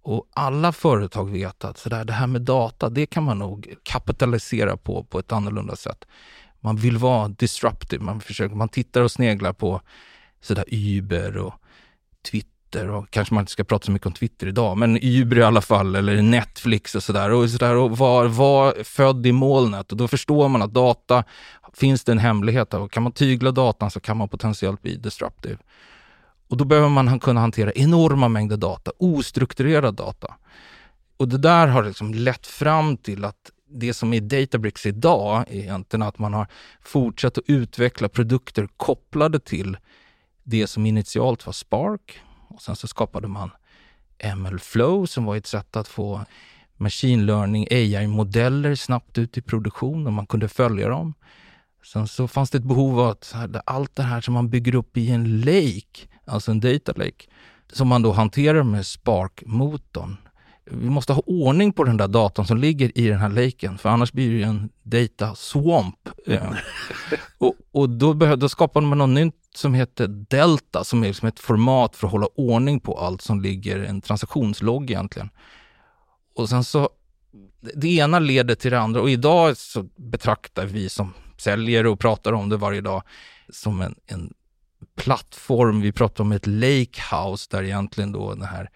Och 0.03 0.29
alla 0.35 0.73
företag 0.73 1.31
vet 1.31 1.65
att 1.65 1.79
sådär, 1.79 2.05
det 2.05 2.13
här 2.13 2.27
med 2.27 2.43
data, 2.43 2.89
det 2.89 3.07
kan 3.07 3.23
man 3.23 3.39
nog 3.39 3.75
kapitalisera 3.83 4.77
på 4.77 5.05
på 5.05 5.19
ett 5.19 5.33
annorlunda 5.33 5.77
sätt. 5.77 6.05
Man 6.61 6.77
vill 6.77 6.97
vara 6.97 7.29
disruptive, 7.29 8.05
man, 8.05 8.21
försöker, 8.21 8.57
man 8.57 8.69
tittar 8.69 9.01
och 9.01 9.11
sneglar 9.11 9.53
på 9.53 9.81
sådär 10.41 10.65
Uber 10.71 11.37
och 11.37 11.55
Twitter 12.31 12.89
och 12.89 13.11
kanske 13.11 13.35
man 13.35 13.43
inte 13.43 13.53
ska 13.53 13.65
prata 13.65 13.87
så 13.87 13.93
mycket 13.93 14.07
om 14.07 14.13
Twitter 14.13 14.47
idag, 14.47 14.79
men 14.79 14.99
Uber 15.03 15.39
i 15.39 15.43
alla 15.43 15.61
fall, 15.61 15.97
eller 15.97 16.23
Netflix 16.23 16.95
och 16.95 17.03
sådär. 17.03 17.31
Och, 17.31 17.51
så 17.51 17.77
och 17.77 17.99
var, 17.99 18.27
var 18.27 18.85
född 18.85 19.27
i 19.27 19.33
molnet 19.33 19.93
och 19.93 19.99
då 19.99 20.09
förstår 20.09 20.49
man 20.49 20.63
att 20.63 20.75
data, 20.75 21.25
finns 21.75 22.05
det 22.05 22.13
en 22.13 22.19
hemlighet 22.19 22.75
och 22.75 22.93
kan 22.93 23.03
man 23.03 23.13
tygla 23.13 23.51
datan 23.51 23.91
så 23.91 24.01
kan 24.01 24.17
man 24.17 24.29
potentiellt 24.29 24.83
bli 24.83 24.97
disruptive. 24.97 25.59
Och 26.51 26.57
då 26.57 26.65
behöver 26.65 26.89
man 26.89 27.21
kunna 27.21 27.41
hantera 27.41 27.73
enorma 27.73 28.29
mängder 28.29 28.57
data, 28.57 28.93
ostrukturerad 28.99 29.95
data. 29.95 30.35
Och 31.17 31.29
det 31.29 31.39
där 31.39 31.67
har 31.67 31.85
liksom 31.85 32.15
lett 32.15 32.47
fram 32.47 32.97
till 32.97 33.25
att 33.25 33.51
det 33.69 33.95
som 33.95 34.13
är 34.13 34.21
Databricks 34.21 34.87
idag 34.87 35.45
är 35.49 35.57
egentligen 35.57 36.03
att 36.03 36.19
man 36.19 36.35
har 36.35 36.47
fortsatt 36.83 37.39
att 37.39 37.45
utveckla 37.47 38.09
produkter 38.09 38.69
kopplade 38.77 39.41
till 39.41 39.77
det 40.43 40.67
som 40.67 40.87
initialt 40.87 41.47
var 41.47 41.53
Spark. 41.53 42.21
Och 42.49 42.63
sen 42.63 42.77
så 42.77 42.87
skapade 42.87 43.29
man 43.29 43.51
ML 44.37 44.59
Flow 44.59 45.07
som 45.07 45.25
var 45.25 45.37
ett 45.37 45.47
sätt 45.47 45.77
att 45.77 45.89
få 45.89 46.21
machine 46.77 47.27
learning, 47.27 47.67
AI-modeller 47.71 48.75
snabbt 48.75 49.19
ut 49.19 49.39
i 49.39 49.43
produktion 49.43 50.07
och 50.07 50.13
man 50.13 50.27
kunde 50.27 50.49
följa 50.49 50.89
dem. 50.89 51.15
Sen 51.93 52.09
så 52.09 52.29
fanns 52.29 52.51
det 52.51 52.59
ett 52.59 52.65
behov 52.65 53.01
av 53.01 53.09
att 53.09 53.35
allt 53.65 53.97
det 53.97 54.03
här 54.03 54.21
som 54.21 54.35
man 54.35 54.51
bygger 54.51 54.75
upp 54.75 54.97
i 54.97 55.11
en 55.11 55.41
lake, 55.41 56.09
alltså 56.31 56.51
en 56.51 56.61
data 56.61 56.93
lake, 56.97 57.25
som 57.73 57.89
man 57.89 58.03
då 58.03 58.13
hanterar 58.13 58.63
med 58.63 58.87
Spark-motorn, 58.87 60.17
vi 60.71 60.91
måste 60.91 61.13
ha 61.13 61.23
ordning 61.27 61.73
på 61.73 61.85
den 61.85 61.97
där 61.97 62.09
datan 62.09 62.47
som 62.47 62.59
ligger 62.59 62.99
i 62.99 63.09
den 63.09 63.19
här 63.19 63.29
laken, 63.29 63.79
för 63.79 63.89
annars 63.89 64.13
blir 64.13 64.39
det 64.39 64.43
en 64.43 64.71
data 64.83 65.35
swamp. 65.35 66.09
Eh, 66.27 66.53
och, 67.39 67.55
och 67.73 67.91
då, 67.91 68.13
då 68.15 68.49
skapade 68.49 68.87
man 68.87 68.99
något 68.99 69.09
nytt 69.09 69.35
som 69.55 69.75
heter 69.75 70.07
Delta, 70.09 70.85
som 70.85 71.03
är 71.03 71.07
liksom 71.07 71.29
ett 71.29 71.41
format 71.41 71.97
för 71.97 72.07
att 72.07 72.13
hålla 72.13 72.27
ordning 72.35 72.81
på 72.81 72.99
allt 72.99 73.23
som 73.23 73.41
ligger, 73.41 73.79
en 73.79 74.01
transaktionslogg 74.01 74.91
egentligen. 74.91 75.31
Och 76.37 76.49
sen 76.49 76.65
så, 76.65 76.89
det 77.75 77.89
ena 77.89 78.19
leder 78.19 78.55
till 78.55 78.71
det 78.71 78.81
andra 78.81 79.01
och 79.01 79.11
idag 79.11 79.57
så 79.57 79.83
betraktar 79.97 80.67
vi 80.67 80.89
som 80.89 81.13
säljer 81.37 81.87
och 81.87 82.01
pratar 82.01 82.33
om 82.33 82.49
det 82.49 82.57
varje 82.57 82.81
dag 82.81 83.03
som 83.49 83.81
en, 83.81 83.95
en 84.07 84.35
plattform. 85.03 85.81
Vi 85.81 85.93
pratar 85.93 86.25
om 86.25 86.33
ett 86.33 86.47
lakehouse 86.47 87.49
där 87.51 87.63
egentligen 87.63 88.13
då 88.13 88.35
den 88.35 88.45
här 88.45 88.71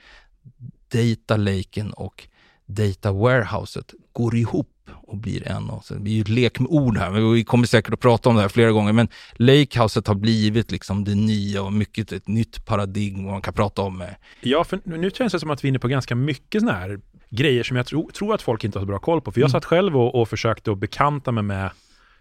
data 0.93 1.37
laken 1.37 1.93
och 1.93 2.29
data 2.67 3.13
warehouset 3.13 3.95
går 4.13 4.37
ihop 4.37 4.71
och 5.07 5.17
blir 5.17 5.49
en. 5.49 5.71
Och 5.71 5.85
så 5.85 5.95
det 5.95 6.01
blir 6.01 6.13
ju 6.13 6.21
ett 6.21 6.29
lek 6.29 6.59
med 6.59 6.69
ord 6.71 6.99
här, 6.99 7.11
men 7.11 7.33
vi 7.33 7.45
kommer 7.45 7.67
säkert 7.67 7.95
att 7.95 8.01
prata 8.01 8.29
om 8.29 8.35
det 8.37 8.43
här 8.43 8.49
flera 8.49 8.73
gånger. 8.73 8.93
Men 8.93 9.09
lakehouset 9.33 10.07
har 10.07 10.15
blivit 10.15 10.71
liksom 10.71 11.05
det 11.05 11.15
nya 11.15 11.63
och 11.63 11.73
mycket 11.73 12.13
ett 12.13 12.29
nytt 12.29 12.67
paradigm 12.67 13.25
man 13.25 13.43
kan 13.43 13.55
prata 13.55 13.83
om. 13.83 14.05
Ja, 14.41 14.65
för 14.65 14.81
nu 14.85 15.11
känns 15.11 15.33
det 15.33 15.41
som 15.41 15.51
att 15.51 15.65
vi 15.65 15.67
är 15.67 15.71
inne 15.71 15.79
på 15.79 15.89
ganska 15.89 16.15
mycket 16.15 16.63
sådana 16.63 16.79
här 16.79 17.01
grejer 17.31 17.63
som 17.63 17.77
jag 17.77 17.87
tro, 17.87 18.11
tror 18.11 18.35
att 18.35 18.43
folk 18.43 18.65
inte 18.65 18.79
har 18.79 18.83
så 18.83 18.87
bra 18.87 18.99
koll 18.99 19.21
på. 19.21 19.33
För 19.33 19.41
jag 19.41 19.49
mm. 19.49 19.53
satt 19.53 19.65
själv 19.65 19.97
och, 19.97 20.21
och 20.21 20.29
försökte 20.29 20.73
att 20.73 20.79
bekanta 20.79 21.33
mig 21.33 21.45
med 21.45 21.71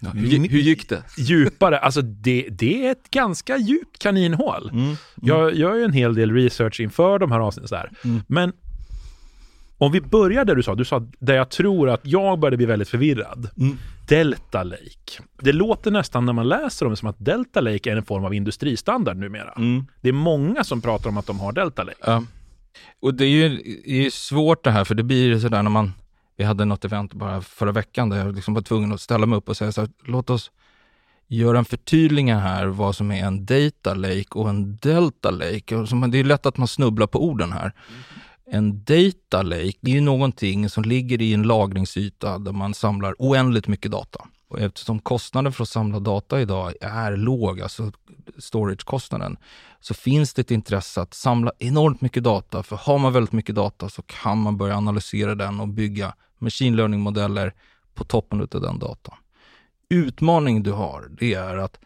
Ja, 0.03 0.09
hur, 0.09 0.49
hur, 0.49 0.59
gick 0.59 0.89
det? 0.89 1.03
Djupare, 1.17 1.79
alltså 1.79 2.01
det, 2.01 2.47
det 2.51 2.87
är 2.87 2.91
ett 2.91 3.11
ganska 3.11 3.57
djupt 3.57 3.99
kaninhål. 3.99 4.69
Mm, 4.69 4.83
mm. 4.83 4.95
Jag 5.21 5.55
gör 5.55 5.75
ju 5.75 5.83
en 5.83 5.93
hel 5.93 6.15
del 6.15 6.31
research 6.31 6.79
inför 6.79 7.19
de 7.19 7.31
här 7.31 7.39
avsnitten. 7.39 7.87
Mm. 8.03 8.21
Men 8.27 8.53
om 9.77 9.91
vi 9.91 10.01
börjar 10.01 10.45
där 10.45 10.55
du 10.55 10.63
sa, 10.63 10.75
du 10.75 10.85
sa 10.85 11.07
där 11.19 11.35
jag 11.35 11.49
tror 11.49 11.89
att 11.89 12.01
jag 12.03 12.39
började 12.39 12.57
bli 12.57 12.65
väldigt 12.65 12.89
förvirrad. 12.89 13.49
Mm. 13.57 13.77
Delta 14.07 14.63
Lake. 14.63 15.23
Det 15.41 15.53
låter 15.53 15.91
nästan 15.91 16.25
när 16.25 16.33
man 16.33 16.47
läser 16.47 16.85
om 16.85 16.91
det 16.91 16.97
som 16.97 17.09
att 17.09 17.25
Delta 17.25 17.61
Lake 17.61 17.91
är 17.91 17.95
en 17.95 18.05
form 18.05 18.25
av 18.25 18.33
industristandard 18.33 19.17
numera. 19.17 19.53
Mm. 19.57 19.85
Det 20.01 20.09
är 20.09 20.13
många 20.13 20.63
som 20.63 20.81
pratar 20.81 21.09
om 21.09 21.17
att 21.17 21.27
de 21.27 21.39
har 21.39 21.51
Delta 21.51 21.83
Lake. 21.83 21.97
Ja. 22.05 22.23
Och 22.99 23.13
det 23.13 23.25
är 23.25 23.29
ju 23.29 23.49
det 23.85 24.05
är 24.05 24.09
svårt 24.09 24.63
det 24.63 24.71
här, 24.71 24.83
för 24.83 24.95
det 24.95 25.03
blir 25.03 25.39
sådär 25.39 25.63
när 25.63 25.69
man 25.69 25.91
vi 26.35 26.43
hade 26.43 26.65
något 26.65 26.85
event 26.85 27.13
bara 27.13 27.41
förra 27.41 27.71
veckan 27.71 28.09
där 28.09 28.17
jag 28.17 28.35
liksom 28.35 28.53
var 28.53 28.61
tvungen 28.61 28.93
att 28.93 29.01
ställa 29.01 29.25
mig 29.25 29.37
upp 29.37 29.49
och 29.49 29.57
säga 29.57 29.71
så 29.71 29.81
här, 29.81 29.89
låt 30.03 30.29
oss 30.29 30.51
göra 31.27 31.57
en 31.57 31.65
förtydligande 31.65 32.43
här 32.43 32.65
vad 32.65 32.95
som 32.95 33.11
är 33.11 33.25
en 33.25 33.45
data 33.45 33.93
lake 33.93 34.29
och 34.31 34.49
en 34.49 34.77
delta 34.77 35.31
lake. 35.31 35.75
det 36.11 36.19
är 36.19 36.23
lätt 36.23 36.45
att 36.45 36.57
man 36.57 36.67
snubblar 36.67 37.07
på 37.07 37.25
orden 37.25 37.51
här. 37.51 37.73
En 38.45 38.83
data 38.83 39.41
lake, 39.41 39.77
det 39.81 39.91
är 39.91 39.95
ju 39.95 40.01
någonting 40.01 40.69
som 40.69 40.83
ligger 40.83 41.21
i 41.21 41.33
en 41.33 41.43
lagringsyta 41.43 42.39
där 42.39 42.51
man 42.51 42.73
samlar 42.73 43.15
oändligt 43.19 43.67
mycket 43.67 43.91
data. 43.91 44.27
Och 44.47 44.59
eftersom 44.59 44.99
kostnaden 44.99 45.51
för 45.51 45.63
att 45.63 45.69
samla 45.69 45.99
data 45.99 46.41
idag 46.41 46.73
är 46.81 47.17
låg, 47.17 47.61
alltså 47.61 47.91
storagekostnaden, 48.37 49.37
så 49.83 49.93
finns 49.93 50.33
det 50.33 50.41
ett 50.41 50.51
intresse 50.51 51.01
att 51.01 51.13
samla 51.13 51.51
enormt 51.59 52.01
mycket 52.01 52.23
data. 52.23 52.63
För 52.63 52.75
har 52.75 52.97
man 52.97 53.13
väldigt 53.13 53.31
mycket 53.31 53.55
data 53.55 53.89
så 53.89 54.01
kan 54.01 54.37
man 54.37 54.57
börja 54.57 54.75
analysera 54.75 55.35
den 55.35 55.59
och 55.59 55.67
bygga 55.67 56.15
machine 56.39 56.75
learning-modeller 56.75 57.53
på 57.93 58.03
toppen 58.03 58.41
av 58.41 58.61
den 58.61 58.79
datan. 58.79 59.17
Utmaningen 59.89 60.63
du 60.63 60.71
har, 60.71 61.07
det 61.19 61.33
är 61.33 61.57
att 61.57 61.79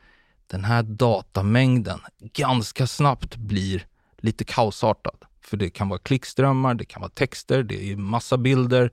den 0.48 0.64
här 0.64 0.84
datamängden 0.84 2.00
ganska 2.20 2.88
snabbt 2.88 3.36
blir 3.36 3.86
lite 4.18 4.44
kaosartad. 4.44 5.18
För 5.42 5.58
det 5.58 5.70
kan 5.70 5.90
vara 5.90 6.00
klickströmmar, 6.00 6.74
det 6.74 6.86
kan 6.86 7.02
vara 7.02 7.12
texter, 7.12 7.64
det 7.64 7.92
är 7.92 7.96
massa 7.96 8.38
bilder, 8.38 8.92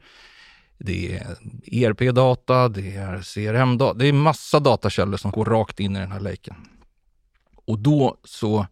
det 0.79 1.17
är 1.17 1.37
ERP-data, 1.65 2.69
det 2.69 2.97
är 2.97 3.23
CRM-data. 3.23 3.99
Det 3.99 4.07
är 4.07 4.13
massa 4.13 4.61
datakällor 4.61 5.17
som 5.17 5.31
går 5.31 5.45
rakt 5.45 5.81
in 5.81 5.97
i 5.97 5.99
den 5.99 6.13
här 6.13 6.21
laken. 6.21 6.57
Och 7.65 7.79
då 7.79 8.17
så 8.25 8.67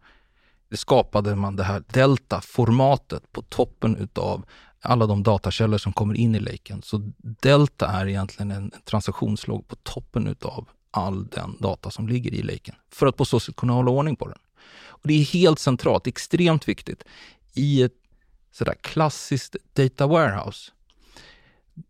skapade 0.77 1.35
man 1.35 1.55
det 1.55 1.63
här 1.63 1.83
Delta-formatet 1.87 3.31
på 3.31 3.41
toppen 3.41 3.97
utav 3.97 4.45
alla 4.81 5.05
de 5.07 5.23
datakällor 5.23 5.77
som 5.77 5.93
kommer 5.93 6.13
in 6.15 6.35
i 6.35 6.39
laken. 6.39 6.81
Så 6.81 7.11
Delta 7.17 7.87
är 7.87 8.07
egentligen 8.07 8.51
en 8.51 8.71
transaktionslogg 8.85 9.67
på 9.67 9.75
toppen 9.75 10.27
utav 10.27 10.69
all 10.91 11.27
den 11.27 11.57
data 11.59 11.91
som 11.91 12.07
ligger 12.07 12.33
i 12.33 12.41
laken 12.41 12.75
för 12.91 13.07
att 13.07 13.17
på 13.17 13.25
så 13.25 13.39
sätt 13.39 13.55
kunna 13.55 13.73
hålla 13.73 13.91
ordning 13.91 14.15
på 14.15 14.27
den. 14.27 14.37
Och 14.85 15.07
Det 15.07 15.13
är 15.13 15.23
helt 15.23 15.59
centralt, 15.59 16.07
extremt 16.07 16.67
viktigt 16.67 17.03
i 17.53 17.83
ett 17.83 17.93
sådär 18.51 18.75
klassiskt 18.81 19.55
data 19.73 20.07
warehouse. 20.07 20.71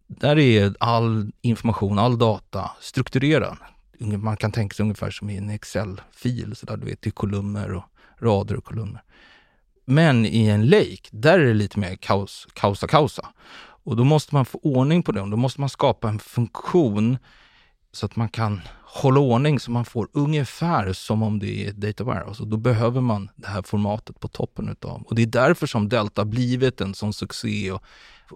Där 0.07 0.39
är 0.39 0.75
all 0.79 1.31
information, 1.41 1.99
all 1.99 2.17
data 2.17 2.71
strukturerad. 2.81 3.57
Man 3.99 4.37
kan 4.37 4.51
tänka 4.51 4.75
sig 4.75 4.83
ungefär 4.83 5.11
som 5.11 5.29
i 5.29 5.37
en 5.37 5.49
Excel-fil, 5.49 6.55
så 6.55 6.65
där 6.65 6.77
du 6.77 6.85
vet, 6.85 7.07
i 7.07 7.11
kolumner 7.11 7.73
och 7.73 7.83
rader 8.23 8.55
och 8.55 8.63
kolumner. 8.63 9.03
Men 9.85 10.25
i 10.25 10.47
en 10.47 10.65
lake, 10.65 11.09
där 11.11 11.39
är 11.39 11.45
det 11.45 11.53
lite 11.53 11.79
mer 11.79 11.95
kaos, 11.95 12.47
kausa 12.53 12.87
kausa. 12.87 13.27
Och 13.85 13.95
då 13.95 14.03
måste 14.03 14.35
man 14.35 14.45
få 14.45 14.59
ordning 14.63 15.03
på 15.03 15.11
det. 15.11 15.19
Då 15.19 15.37
måste 15.37 15.59
man 15.59 15.69
skapa 15.69 16.09
en 16.09 16.19
funktion 16.19 17.17
så 17.91 18.05
att 18.05 18.15
man 18.15 18.29
kan 18.29 18.61
hålla 18.81 19.19
ordning 19.19 19.59
så 19.59 19.71
man 19.71 19.85
får 19.85 20.07
ungefär 20.11 20.93
som 20.93 21.23
om 21.23 21.39
det 21.39 21.65
är 21.65 21.69
ett 21.69 21.75
data 21.75 22.03
warehouse. 22.03 22.43
Och 22.43 22.49
då 22.49 22.57
behöver 22.57 23.01
man 23.01 23.29
det 23.35 23.47
här 23.47 23.61
formatet 23.61 24.19
på 24.19 24.27
toppen 24.27 24.69
utav. 24.69 25.01
Och 25.01 25.15
det 25.15 25.21
är 25.21 25.27
därför 25.27 25.67
som 25.67 25.89
Delta 25.89 26.25
blivit 26.25 26.81
en 26.81 26.93
sån 26.93 27.13
succé 27.13 27.71
och 27.71 27.83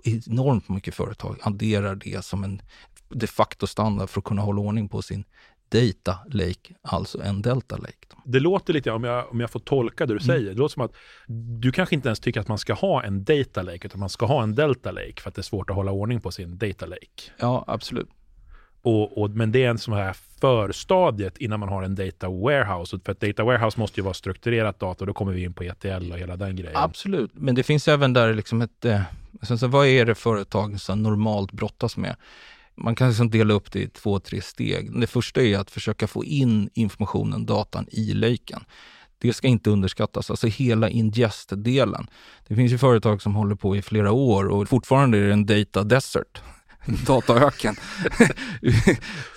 enormt 0.03 0.69
mycket 0.69 0.95
företag 0.95 1.37
adderar 1.41 1.95
det 1.95 2.25
som 2.25 2.43
en 2.43 2.61
de 3.09 3.27
facto 3.27 3.67
standard 3.67 4.09
för 4.09 4.19
att 4.19 4.25
kunna 4.25 4.41
hålla 4.41 4.61
ordning 4.61 4.89
på 4.89 5.01
sin 5.01 5.23
data 5.69 6.19
lake, 6.31 6.73
alltså 6.81 7.21
en 7.21 7.41
delta 7.41 7.77
lake. 7.77 7.93
Det 8.25 8.39
låter 8.39 8.73
lite, 8.73 8.91
om 8.91 9.03
jag, 9.03 9.31
om 9.31 9.39
jag 9.39 9.51
får 9.51 9.59
tolka 9.59 10.05
det 10.05 10.13
du 10.13 10.19
mm. 10.23 10.25
säger, 10.25 10.53
det 10.53 10.59
låter 10.59 10.73
som 10.73 10.83
att 10.83 10.95
du 11.61 11.71
kanske 11.71 11.95
inte 11.95 12.07
ens 12.07 12.19
tycker 12.19 12.39
att 12.39 12.47
man 12.47 12.57
ska 12.57 12.73
ha 12.73 13.03
en 13.03 13.23
data 13.23 13.61
lake, 13.61 13.87
utan 13.87 13.99
man 13.99 14.09
ska 14.09 14.25
ha 14.25 14.43
en 14.43 14.55
delta 14.55 14.91
lake 14.91 15.21
för 15.21 15.29
att 15.29 15.35
det 15.35 15.41
är 15.41 15.43
svårt 15.43 15.69
att 15.69 15.75
hålla 15.75 15.91
ordning 15.91 16.21
på 16.21 16.31
sin 16.31 16.57
data 16.57 16.85
lake. 16.85 17.31
Ja, 17.39 17.63
absolut. 17.67 18.09
Och, 18.81 19.21
och, 19.21 19.29
men 19.29 19.51
det 19.51 19.63
är 19.63 19.69
en 19.69 19.77
sån 19.77 19.93
här 19.93 20.15
förstadiet 20.41 21.37
innan 21.37 21.59
man 21.59 21.69
har 21.69 21.83
en 21.83 21.95
data 21.95 22.29
warehouse. 22.29 22.99
För 23.05 23.11
att 23.11 23.19
data 23.19 23.43
warehouse 23.43 23.79
måste 23.79 23.99
ju 23.99 24.03
vara 24.03 24.13
strukturerat 24.13 24.79
data 24.79 24.99
och 25.03 25.07
då 25.07 25.13
kommer 25.13 25.33
vi 25.33 25.43
in 25.43 25.53
på 25.53 25.63
ETL 25.63 26.11
och 26.11 26.17
hela 26.17 26.35
den 26.35 26.55
grejen. 26.55 26.77
Absolut, 26.77 27.31
men 27.33 27.55
det 27.55 27.63
finns 27.63 27.87
även 27.87 28.13
där 28.13 28.33
liksom 28.33 28.61
ett... 28.61 28.85
Eh, 28.85 29.01
så 29.41 29.67
vad 29.67 29.87
är 29.87 30.05
det 30.05 30.15
företag 30.15 30.79
som 30.79 31.03
normalt 31.03 31.51
brottas 31.51 31.97
med? 31.97 32.15
Man 32.77 32.95
kan 32.95 33.07
liksom 33.07 33.29
dela 33.29 33.53
upp 33.53 33.71
det 33.71 33.79
i 33.79 33.87
två, 33.87 34.19
tre 34.19 34.41
steg. 34.41 34.99
Det 34.99 35.07
första 35.07 35.41
är 35.41 35.57
att 35.57 35.71
försöka 35.71 36.07
få 36.07 36.25
in 36.25 36.69
informationen, 36.73 37.45
datan, 37.45 37.85
i 37.91 38.13
laken. 38.13 38.63
Det 39.19 39.33
ska 39.33 39.47
inte 39.47 39.69
underskattas, 39.69 40.29
alltså 40.29 40.47
hela 40.47 40.89
ingest-delen. 40.89 42.07
Det 42.47 42.55
finns 42.55 42.71
ju 42.71 42.77
företag 42.77 43.21
som 43.21 43.35
håller 43.35 43.55
på 43.55 43.75
i 43.75 43.81
flera 43.81 44.11
år 44.11 44.47
och 44.47 44.69
fortfarande 44.69 45.17
är 45.17 45.27
det 45.27 45.33
en 45.33 45.45
data 45.45 45.83
desert. 45.83 46.41
dataöken. 47.05 47.75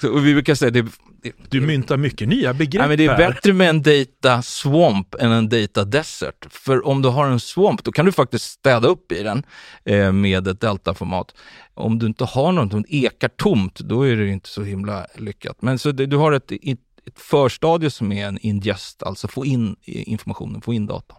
och 0.12 0.26
vi 0.26 0.32
brukar 0.32 0.54
säga 0.54 0.70
det, 0.70 0.82
det, 1.22 1.32
Du 1.48 1.60
myntar 1.60 1.96
mycket 1.96 2.28
nya 2.28 2.54
begrepp 2.54 2.80
nej, 2.80 2.88
men 2.88 2.98
Det 2.98 3.04
är 3.04 3.08
här. 3.08 3.32
bättre 3.32 3.52
med 3.52 3.68
en 3.68 3.82
data 3.82 4.42
swamp 4.42 5.14
än 5.14 5.32
en 5.32 5.48
data 5.48 5.84
desert. 5.84 6.46
För 6.50 6.86
om 6.86 7.02
du 7.02 7.08
har 7.08 7.26
en 7.26 7.40
swamp, 7.40 7.84
då 7.84 7.92
kan 7.92 8.06
du 8.06 8.12
faktiskt 8.12 8.44
städa 8.44 8.88
upp 8.88 9.12
i 9.12 9.22
den 9.22 9.42
eh, 9.84 10.12
med 10.12 10.48
ett 10.48 10.60
delta-format. 10.60 11.34
Om 11.74 11.98
du 11.98 12.06
inte 12.06 12.24
har 12.24 12.52
något 12.52 12.70
som 12.70 12.84
ekar 12.88 13.28
tomt, 13.28 13.78
då 13.80 14.02
är 14.02 14.16
det 14.16 14.28
inte 14.28 14.48
så 14.48 14.62
himla 14.62 15.06
lyckat. 15.14 15.62
Men 15.62 15.78
så 15.78 15.92
det, 15.92 16.06
du 16.06 16.16
har 16.16 16.32
ett, 16.32 16.52
ett, 16.52 16.78
ett 17.06 17.20
förstadie 17.20 17.90
som 17.90 18.12
är 18.12 18.26
en 18.26 18.38
ingest, 18.42 19.02
alltså 19.02 19.28
få 19.28 19.44
in 19.46 19.76
informationen, 19.84 20.60
få 20.60 20.74
in 20.74 20.86
data. 20.86 21.14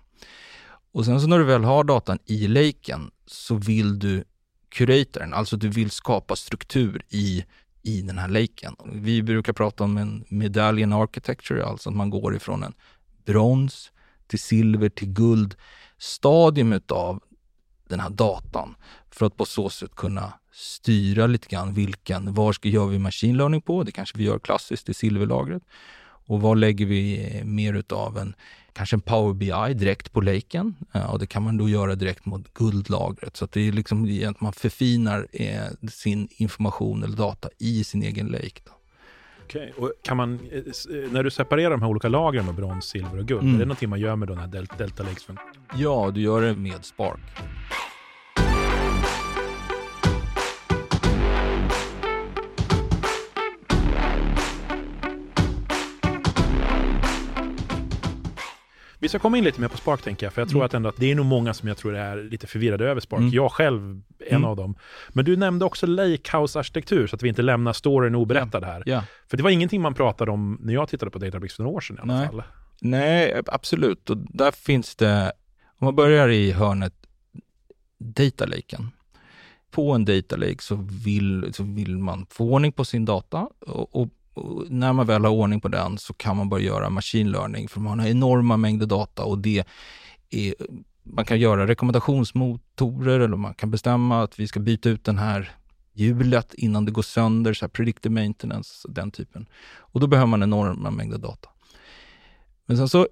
Och 0.94 1.06
sen 1.06 1.22
så 1.22 1.28
när 1.28 1.40
du 1.40 1.44
väl 1.44 1.64
har 1.64 1.84
datan 1.84 2.20
i 2.26 2.48
laken 2.48 3.12
så 3.26 3.56
vill 3.56 4.00
du 4.00 4.24
curatorn, 4.72 5.34
alltså 5.34 5.58
du 5.58 5.70
vill 5.70 5.92
skapa 5.92 6.36
struktur 6.36 7.02
i, 7.10 7.46
i 7.82 8.02
den 8.02 8.18
här 8.18 8.28
laken. 8.28 8.76
Vi 8.94 9.24
brukar 9.24 9.54
prata 9.54 9.84
om 9.84 9.98
en 9.98 10.26
medallion 10.28 10.94
architecture, 10.94 11.66
alltså 11.66 11.90
att 11.90 11.96
man 11.96 12.10
går 12.10 12.36
ifrån 12.36 12.64
en 12.64 12.74
brons 13.26 13.92
till 14.28 14.40
silver 14.40 14.90
till 14.90 15.08
guld 15.08 15.56
stadium 15.98 16.82
av 16.88 17.24
den 17.88 18.00
här 18.00 18.10
datan 18.10 18.76
för 19.12 19.26
att 19.26 19.38
på 19.38 19.46
så 19.46 19.70
sätt 19.70 19.96
kunna 19.96 20.34
styra 20.54 21.28
lite 21.28 21.48
grann 21.48 21.74
vilken, 21.74 22.34
var 22.34 22.54
ska, 22.54 22.70
gör 22.70 22.88
vi 22.88 23.00
machine 23.00 23.38
learning 23.38 23.62
på? 23.62 23.84
Det 23.84 23.92
kanske 23.92 24.18
vi 24.18 24.24
gör 24.24 24.40
klassiskt 24.40 24.90
i 24.90 24.94
silverlagret. 24.94 25.64
Och 26.32 26.42
vad 26.42 26.58
lägger 26.58 26.86
vi 26.86 27.42
mer 27.46 27.74
utav 27.74 28.18
en 28.18 28.36
kanske 28.74 28.96
en 28.96 29.02
Power 29.02 29.34
BI 29.34 29.74
direkt 29.74 30.12
på 30.12 30.22
laken 30.22 30.76
och 31.10 31.20
det 31.20 31.28
kan 31.28 31.44
man 31.44 31.58
då 31.58 31.70
göra 31.70 31.96
direkt 31.96 32.26
mot 32.26 32.54
guldlagret. 32.54 33.38
Så 33.38 33.48
det 33.52 33.68
är 33.68 33.72
liksom 33.72 34.26
att 34.30 34.42
man 34.42 34.54
förfinar 34.54 35.28
eh, 35.32 35.88
sin 35.90 36.28
information 36.32 37.04
eller 37.04 37.18
data 37.18 37.50
i 37.58 37.84
sin 37.84 38.04
egen 38.04 38.28
lake. 38.28 38.62
Då. 38.66 38.72
Okej, 39.44 39.74
och 39.78 39.94
kan 40.04 40.18
man, 40.18 40.40
eh, 40.52 40.58
eh, 40.58 41.12
när 41.12 41.24
du 41.24 41.32
separerar 41.32 41.72
de 41.72 41.82
här 41.82 41.90
olika 41.90 42.08
lagren 42.08 42.46
med 42.46 42.56
brons, 42.56 42.86
silver 42.86 43.20
och 43.20 43.26
guld, 43.26 43.42
mm. 43.42 43.56
är 43.56 43.60
det 43.60 43.66
någonting 43.66 43.90
man 43.90 44.00
gör 44.00 44.16
med 44.16 44.28
den 44.28 44.38
här 44.38 44.48
Delta 44.78 45.04
Lakes? 45.04 45.28
Ja, 45.76 46.12
du 46.14 46.22
gör 46.22 46.42
det 46.42 46.56
med 46.56 46.86
Spark. 46.86 47.20
Vi 59.02 59.10
ska 59.10 59.20
komma 59.20 59.38
in 59.38 59.44
lite 59.44 59.62
mer 59.62 59.68
på 59.68 59.78
Spark 59.78 60.02
tänker 60.02 60.26
jag, 60.26 60.34
för 60.34 60.42
jag 60.42 60.50
tror 60.50 60.60
Mm. 60.60 60.66
att 60.66 60.74
ändå 60.74 60.90
att 60.90 60.98
det 60.98 61.12
är 61.12 61.16
nog 61.16 61.26
många 61.26 61.54
som 61.54 61.68
jag 61.68 61.78
tror 61.78 61.96
är 61.96 62.24
lite 62.24 62.48
förvirrade 62.48 62.86
över 62.90 63.02
Spark. 63.02 63.20
Mm. 63.20 63.32
Jag 63.34 63.52
själv 63.52 63.82
en 64.20 64.28
Mm. 64.36 64.46
av 64.46 64.56
dem. 64.56 64.76
Men 65.10 65.26
du 65.26 65.36
nämnde 65.38 65.66
också 65.66 65.86
Lakehouse-arkitektur, 65.88 67.08
så 67.08 67.16
att 67.16 67.24
vi 67.24 67.30
inte 67.30 67.42
lämnar 67.42 67.74
storyn 67.74 68.16
oberättad 68.16 68.64
här. 68.64 68.84
Ja. 68.86 69.04
För 69.28 69.38
det 69.38 69.44
var 69.44 69.50
ingenting 69.50 69.82
man 69.82 69.94
pratade 69.94 70.32
om 70.32 70.58
när 70.62 70.74
jag 70.74 70.90
tittade 70.90 71.12
på 71.12 71.20
Databricks 71.20 71.56
för 71.56 71.64
några 71.64 71.76
år 71.78 71.82
sedan 71.82 71.98
i 71.98 72.02
alla 72.02 72.14
Nej. 72.18 72.28
fall. 72.28 72.44
Nej, 72.82 73.42
absolut. 73.48 74.10
Och 74.10 74.18
där 74.18 74.52
finns 74.52 74.96
det, 74.96 75.32
om 75.80 75.86
man 75.86 75.96
börjar 75.96 76.30
i 76.30 76.52
hörnet 76.52 76.94
data 77.98 78.46
laken. 78.46 78.92
På 79.72 79.92
en 79.92 80.06
data 80.06 80.36
lake 80.36 80.58
så 80.62 80.76
vill, 81.06 81.54
så 81.54 81.64
vill 81.64 81.98
man 81.98 82.26
få 82.30 82.46
ordning 82.54 82.72
på 82.72 82.86
sin 82.86 83.06
data 83.06 83.50
och, 83.60 83.96
och, 84.02 84.10
och 84.34 84.72
när 84.72 84.94
man 84.94 85.08
väl 85.08 85.26
har 85.26 85.32
ordning 85.32 85.62
på 85.62 85.68
den 85.68 85.98
så 85.98 86.14
kan 86.14 86.38
man 86.38 86.50
börja 86.50 86.66
göra 86.66 86.90
machine 86.90 87.32
learning 87.32 87.68
för 87.68 87.80
man 87.80 88.00
har 88.00 88.08
enorma 88.08 88.58
mängder 88.58 88.86
data 88.86 89.24
och 89.24 89.38
det 89.38 89.64
är, 90.30 90.56
man 91.04 91.26
kan 91.26 91.40
göra 91.40 91.68
rekommendationsmotorer 91.68 93.20
eller 93.20 93.38
man 93.38 93.54
kan 93.54 93.72
bestämma 93.72 94.24
att 94.24 94.40
vi 94.40 94.48
ska 94.48 94.60
byta 94.60 94.90
ut 94.90 95.04
den 95.04 95.18
här 95.18 95.52
hjulet 95.94 96.54
innan 96.54 96.86
det 96.86 96.92
går 96.92 97.02
sönder, 97.02 97.54
så 97.54 97.66
här 97.66 97.70
predictive 97.70 98.14
maintenance, 98.14 98.88
den 98.90 99.12
typen. 99.12 99.46
Och 99.78 100.00
då 100.00 100.08
behöver 100.08 100.28
man 100.28 100.44
enorma 100.44 100.92
mängder 100.92 101.18
data. 101.18 101.50
Men 102.66 102.78
sen 102.78 102.90
så 102.90 103.08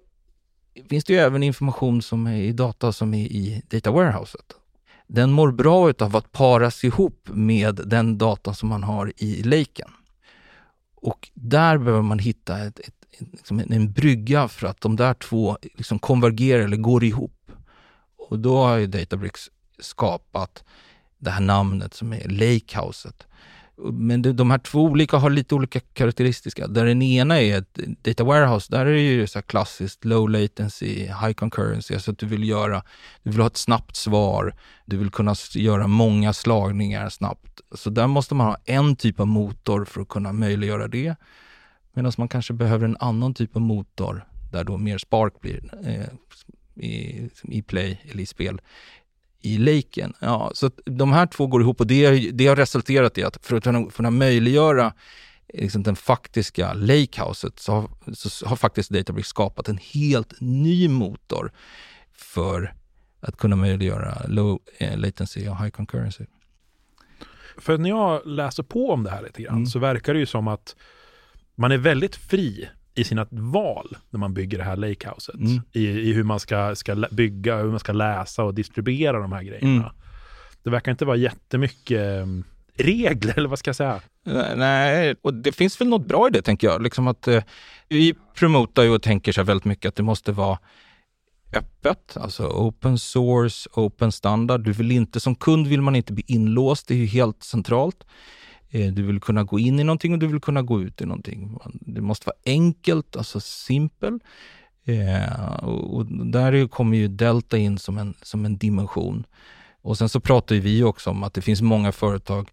finns 0.89 1.03
det 1.03 1.13
ju 1.13 1.19
även 1.19 1.43
information 1.43 2.01
som 2.01 2.27
är 2.27 2.41
i 2.41 2.51
data 2.51 2.91
som 2.91 3.13
är 3.13 3.25
i 3.25 3.61
data 3.67 3.91
warehouset. 3.91 4.55
Den 5.07 5.31
mår 5.31 5.51
bra 5.51 5.93
av 5.99 6.15
att 6.15 6.31
paras 6.31 6.83
ihop 6.83 7.29
med 7.33 7.75
den 7.85 8.17
data 8.17 8.53
som 8.53 8.69
man 8.69 8.83
har 8.83 9.13
i 9.17 9.43
laken. 9.43 9.89
Och 11.01 11.29
där 11.33 11.77
behöver 11.77 12.01
man 12.01 12.19
hitta 12.19 12.59
ett, 12.59 12.79
ett, 12.79 13.05
ett, 13.11 13.27
liksom 13.31 13.59
en, 13.59 13.73
en 13.73 13.91
brygga 13.91 14.47
för 14.47 14.67
att 14.67 14.81
de 14.81 14.95
där 14.95 15.13
två 15.13 15.57
liksom 15.61 15.99
konvergerar 15.99 16.63
eller 16.63 16.77
går 16.77 17.03
ihop. 17.03 17.51
Och 18.17 18.39
då 18.39 18.57
har 18.57 18.77
ju 18.77 18.87
Databricks 18.87 19.49
skapat 19.79 20.63
det 21.17 21.29
här 21.29 21.41
namnet 21.41 21.93
som 21.93 22.13
är 22.13 22.27
Lakehouset. 22.29 23.27
Men 23.83 24.21
de 24.21 24.51
här 24.51 24.57
två 24.57 24.83
olika 24.83 25.17
har 25.17 25.29
lite 25.29 25.55
olika 25.55 25.79
karaktäristiska. 25.79 26.67
Där 26.67 26.85
den 26.85 27.01
ena 27.01 27.41
är 27.41 27.57
ett 27.57 27.79
data 28.01 28.23
warehouse, 28.23 28.67
där 28.71 28.85
är 28.85 28.93
det 28.93 29.01
ju 29.01 29.27
så 29.27 29.39
här 29.39 29.43
klassiskt 29.43 30.05
low 30.05 30.29
latency, 30.29 31.05
high 31.05 31.31
concurrency, 31.31 31.93
alltså 31.93 32.11
att 32.11 32.17
du 32.17 32.25
vill 32.25 32.49
göra, 32.49 32.83
du 33.23 33.31
vill 33.31 33.39
ha 33.39 33.47
ett 33.47 33.57
snabbt 33.57 33.95
svar, 33.95 34.55
du 34.85 34.97
vill 34.97 35.09
kunna 35.09 35.35
göra 35.55 35.87
många 35.87 36.33
slagningar 36.33 37.09
snabbt. 37.09 37.61
Så 37.71 37.89
där 37.89 38.07
måste 38.07 38.35
man 38.35 38.47
ha 38.47 38.57
en 38.65 38.95
typ 38.95 39.19
av 39.19 39.27
motor 39.27 39.85
för 39.85 40.01
att 40.01 40.09
kunna 40.09 40.33
möjliggöra 40.33 40.87
det. 40.87 41.15
Medan 41.93 42.11
man 42.17 42.27
kanske 42.27 42.53
behöver 42.53 42.85
en 42.85 42.97
annan 42.99 43.33
typ 43.33 43.55
av 43.55 43.61
motor 43.61 44.25
där 44.51 44.63
då 44.63 44.77
mer 44.77 44.97
Spark 44.97 45.41
blir 45.41 45.71
eh, 45.85 46.05
i, 46.85 47.29
i 47.43 47.61
play 47.61 48.01
eller 48.11 48.23
i 48.23 48.25
spel 48.25 48.61
i 49.41 49.57
laken. 49.57 50.13
Ja, 50.19 50.51
så 50.53 50.71
de 50.85 51.11
här 51.11 51.25
två 51.25 51.47
går 51.47 51.61
ihop 51.61 51.79
och 51.79 51.87
det, 51.87 52.31
det 52.31 52.47
har 52.47 52.55
resulterat 52.55 53.17
i 53.17 53.23
att 53.23 53.45
för 53.45 53.57
att 53.57 53.63
kunna, 53.63 53.79
för 53.79 53.87
att 53.87 53.95
kunna 53.95 54.11
möjliggöra 54.11 54.93
liksom 55.53 55.83
den 55.83 55.95
faktiska 55.95 56.73
lakehouset 56.73 57.59
så 57.59 57.71
har, 57.73 57.89
så 58.13 58.45
har 58.47 58.55
faktiskt 58.55 58.89
Databricks 58.89 59.29
skapat 59.29 59.69
en 59.69 59.77
helt 59.77 60.41
ny 60.41 60.87
motor 60.87 61.51
för 62.13 62.73
att 63.19 63.37
kunna 63.37 63.55
möjliggöra 63.55 64.21
low 64.27 64.59
eh, 64.77 64.97
latency 64.97 65.47
och 65.47 65.57
high 65.57 65.69
concurrency. 65.69 66.25
För 67.57 67.77
när 67.77 67.89
jag 67.89 68.27
läser 68.27 68.63
på 68.63 68.91
om 68.91 69.03
det 69.03 69.09
här 69.09 69.21
lite 69.21 69.41
grann 69.41 69.55
Mm. 69.55 69.65
så 69.65 69.79
verkar 69.79 70.13
det 70.13 70.19
ju 70.19 70.25
som 70.25 70.47
att 70.47 70.75
man 71.55 71.71
är 71.71 71.77
väldigt 71.77 72.15
fri 72.15 72.69
i 72.95 73.03
sina 73.03 73.27
val 73.29 73.97
när 74.09 74.19
man 74.19 74.33
bygger 74.33 74.57
det 74.57 74.63
här 74.63 74.75
lakehouset. 74.75 75.35
Mm. 75.35 75.61
I, 75.71 75.87
I 75.87 76.13
hur 76.13 76.23
man 76.23 76.39
ska, 76.39 76.75
ska 76.75 76.95
bygga, 77.11 77.57
hur 77.57 77.69
man 77.69 77.79
ska 77.79 77.93
läsa 77.93 78.43
och 78.43 78.53
distribuera 78.53 79.19
de 79.19 79.31
här 79.31 79.43
grejerna. 79.43 79.71
Mm. 79.71 79.89
Det 80.63 80.69
verkar 80.69 80.91
inte 80.91 81.05
vara 81.05 81.17
jättemycket 81.17 82.21
um, 82.21 82.43
regler, 82.75 83.37
eller 83.37 83.49
vad 83.49 83.59
ska 83.59 83.69
jag 83.69 83.75
säga? 83.75 84.01
Nej, 84.55 85.15
och 85.21 85.33
det 85.33 85.51
finns 85.51 85.81
väl 85.81 85.87
något 85.87 86.07
bra 86.07 86.27
i 86.27 86.31
det 86.31 86.41
tänker 86.41 86.67
jag. 86.67 86.81
Liksom 86.81 87.07
att 87.07 87.27
eh, 87.27 87.43
vi 87.89 88.15
promotar 88.35 88.83
ju 88.83 88.89
och 88.89 89.01
tänker 89.01 89.31
så 89.31 89.43
väldigt 89.43 89.65
mycket 89.65 89.89
att 89.89 89.95
det 89.95 90.03
måste 90.03 90.31
vara 90.31 90.59
öppet, 91.53 92.17
alltså 92.17 92.47
open 92.47 92.99
source, 92.99 93.69
open 93.73 94.11
standard. 94.11 94.61
Du 94.61 94.71
vill 94.71 94.91
inte, 94.91 95.19
som 95.19 95.35
kund 95.35 95.67
vill 95.67 95.81
man 95.81 95.95
inte 95.95 96.13
bli 96.13 96.23
inlåst, 96.27 96.87
det 96.87 96.93
är 96.93 96.97
ju 96.97 97.05
helt 97.05 97.43
centralt. 97.43 98.05
Eh, 98.69 98.93
du 98.93 99.03
vill 99.03 99.19
kunna 99.19 99.43
gå 99.43 99.59
in 99.59 99.79
i 99.79 99.83
någonting 99.83 100.13
och 100.13 100.19
du 100.19 100.27
vill 100.27 100.41
kunna 100.41 100.61
gå 100.61 100.81
ut 100.81 101.01
i 101.01 101.05
någonting. 101.05 101.57
Det 101.73 102.01
måste 102.01 102.25
vara 102.25 102.37
enkelt, 102.45 103.15
alltså 103.15 103.39
simpel. 103.39 104.19
Eh, 104.85 105.63
och 105.65 106.05
där 106.05 106.67
kommer 106.67 106.97
ju 106.97 107.07
Delta 107.07 107.57
in 107.57 107.77
som 107.77 107.97
en, 107.97 108.13
som 108.21 108.45
en 108.45 108.57
dimension. 108.57 109.25
Och 109.81 109.97
sen 109.97 110.09
så 110.09 110.19
pratar 110.19 110.55
ju 110.55 110.61
vi 110.61 110.83
också 110.83 111.09
om 111.09 111.23
att 111.23 111.33
det 111.33 111.41
finns 111.41 111.61
många 111.61 111.91
företag 111.91 112.49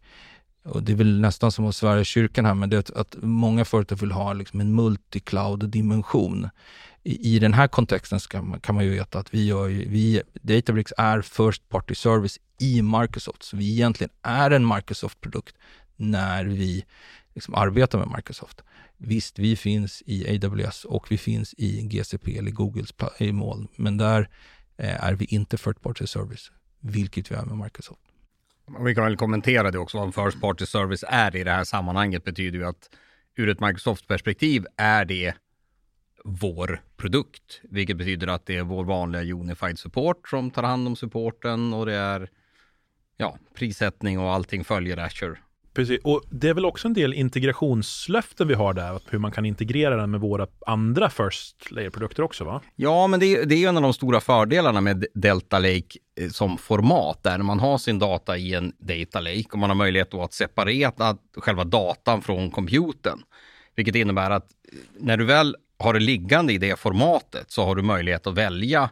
och 0.68 0.82
det 0.82 0.92
är 0.92 0.96
väl 0.96 1.20
nästan 1.20 1.52
som 1.52 1.64
hos 1.64 1.76
Sverigekyrkan 1.76 2.44
här, 2.44 2.54
men 2.54 2.70
det 2.70 2.76
är 2.76 2.80
att, 2.80 2.90
att 2.90 3.16
många 3.22 3.64
företag 3.64 3.96
vill 3.96 4.12
ha 4.12 4.32
liksom 4.32 4.60
en 4.60 4.74
multicloud-dimension. 4.74 6.48
I, 7.02 7.34
I 7.34 7.38
den 7.38 7.54
här 7.54 7.68
kontexten 7.68 8.20
ska 8.20 8.42
man, 8.42 8.60
kan 8.60 8.74
man 8.74 8.84
ju 8.84 8.90
veta 8.90 9.18
att 9.18 9.34
vi 9.34 9.46
gör 9.46 9.66
ju, 9.68 9.88
vi, 9.88 10.22
Databricks 10.42 10.92
är 10.98 11.20
first 11.20 11.68
party 11.68 11.94
service 11.94 12.38
i 12.60 12.82
Microsoft, 12.82 13.42
så 13.42 13.56
vi 13.56 13.72
egentligen 13.72 14.10
är 14.22 14.50
en 14.50 14.68
Microsoft-produkt 14.68 15.56
när 15.96 16.44
vi 16.44 16.84
liksom 17.34 17.54
arbetar 17.54 17.98
med 17.98 18.16
Microsoft. 18.16 18.62
Visst, 18.96 19.38
vi 19.38 19.56
finns 19.56 20.02
i 20.06 20.44
AWS 20.44 20.84
och 20.84 21.06
vi 21.10 21.18
finns 21.18 21.54
i 21.58 21.82
GCP 21.82 22.38
eller 22.38 22.50
Googles 22.50 22.94
i 23.18 23.32
moln, 23.32 23.68
men 23.76 23.96
där 23.96 24.28
eh, 24.76 25.04
är 25.04 25.14
vi 25.14 25.24
inte 25.24 25.58
first 25.58 25.82
party 25.82 26.06
service, 26.06 26.52
vilket 26.80 27.30
vi 27.30 27.34
är 27.34 27.44
med 27.44 27.56
Microsoft. 27.56 28.00
Och 28.66 28.86
vi 28.86 28.94
kan 28.94 29.04
väl 29.04 29.16
kommentera 29.16 29.70
det 29.70 29.78
också. 29.78 29.98
Vad 29.98 30.06
en 30.06 30.12
First 30.12 30.40
Party 30.40 30.66
Service 30.66 31.04
är 31.08 31.36
i 31.36 31.44
det 31.44 31.50
här 31.50 31.64
sammanhanget 31.64 32.24
betyder 32.24 32.58
ju 32.58 32.66
att 32.66 32.90
ur 33.36 33.48
ett 33.48 33.60
Microsoft-perspektiv 33.60 34.66
är 34.76 35.04
det 35.04 35.34
vår 36.24 36.82
produkt. 36.96 37.60
Vilket 37.62 37.96
betyder 37.96 38.26
att 38.26 38.46
det 38.46 38.56
är 38.56 38.62
vår 38.62 38.84
vanliga 38.84 39.34
Unified 39.34 39.78
Support 39.78 40.28
som 40.28 40.50
tar 40.50 40.62
hand 40.62 40.86
om 40.86 40.96
supporten 40.96 41.74
och 41.74 41.86
det 41.86 41.94
är 41.94 42.30
ja, 43.16 43.38
prissättning 43.54 44.18
och 44.18 44.32
allting 44.32 44.64
följer 44.64 44.96
Azure. 44.96 45.38
Precis, 45.76 46.00
och 46.04 46.22
det 46.30 46.48
är 46.48 46.54
väl 46.54 46.64
också 46.64 46.88
en 46.88 46.94
del 46.94 47.14
integrationslöften 47.14 48.48
vi 48.48 48.54
har 48.54 48.74
där, 48.74 49.00
hur 49.10 49.18
man 49.18 49.32
kan 49.32 49.46
integrera 49.46 49.96
den 49.96 50.10
med 50.10 50.20
våra 50.20 50.46
andra 50.66 51.10
first 51.10 51.70
layer-produkter 51.70 52.22
också 52.22 52.44
va? 52.44 52.60
Ja, 52.76 53.06
men 53.06 53.20
det 53.20 53.26
är, 53.26 53.46
det 53.46 53.54
är 53.54 53.58
ju 53.58 53.66
en 53.66 53.76
av 53.76 53.82
de 53.82 53.92
stora 53.92 54.20
fördelarna 54.20 54.80
med 54.80 55.06
Delta 55.14 55.58
Lake 55.58 55.98
eh, 56.20 56.28
som 56.28 56.58
format, 56.58 57.22
där 57.22 57.38
man 57.38 57.60
har 57.60 57.78
sin 57.78 57.98
data 57.98 58.36
i 58.36 58.54
en 58.54 58.72
Data 58.78 59.20
Lake 59.20 59.48
och 59.52 59.58
man 59.58 59.70
har 59.70 59.74
möjlighet 59.74 60.10
då 60.10 60.22
att 60.22 60.32
separera 60.32 61.16
själva 61.36 61.64
datan 61.64 62.22
från 62.22 62.50
computen. 62.50 63.18
Vilket 63.74 63.94
innebär 63.94 64.30
att 64.30 64.46
eh, 64.72 64.78
när 64.98 65.16
du 65.16 65.24
väl 65.24 65.56
har 65.78 65.94
det 65.94 66.00
liggande 66.00 66.52
i 66.52 66.58
det 66.58 66.78
formatet 66.78 67.50
så 67.50 67.64
har 67.64 67.74
du 67.74 67.82
möjlighet 67.82 68.26
att 68.26 68.34
välja 68.34 68.90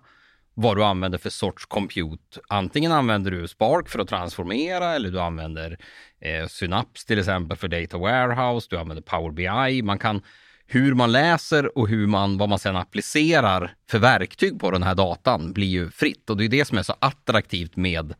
vad 0.55 0.77
du 0.77 0.85
använder 0.85 1.19
för 1.19 1.31
sorts 1.31 1.67
compute. 1.67 2.41
Antingen 2.49 2.93
använder 2.93 3.31
du 3.31 3.49
Spark 3.49 3.89
för 3.89 3.99
att 3.99 4.09
transformera 4.09 4.95
eller 4.95 5.11
du 5.11 5.21
använder 5.21 5.79
eh, 6.25 6.47
Synapse 6.47 7.07
till 7.07 7.19
exempel 7.19 7.57
för 7.57 7.69
Data 7.69 7.99
Warehouse, 7.99 8.67
du 8.71 8.79
använder 8.79 9.03
Power 9.03 9.33
BI. 9.33 9.83
Man 9.83 9.99
kan 9.99 10.23
hur 10.67 10.95
man 10.95 11.13
läser 11.13 11.79
och 11.79 11.89
hur 11.89 12.07
man, 12.07 12.39
vad 12.39 12.49
man 12.49 12.59
sedan 12.59 12.77
applicerar 12.77 13.75
för 13.91 13.99
verktyg 13.99 14.61
på 14.61 14.71
den 14.71 14.83
här 14.83 14.95
datan 14.95 15.53
blir 15.53 15.67
ju 15.67 15.91
fritt 15.91 16.31
och 16.31 16.37
det 16.37 16.45
är 16.45 16.49
det 16.49 16.65
som 16.65 16.79
är 16.79 16.83
så 16.83 16.95
attraktivt 16.99 17.77
med 17.77 18.15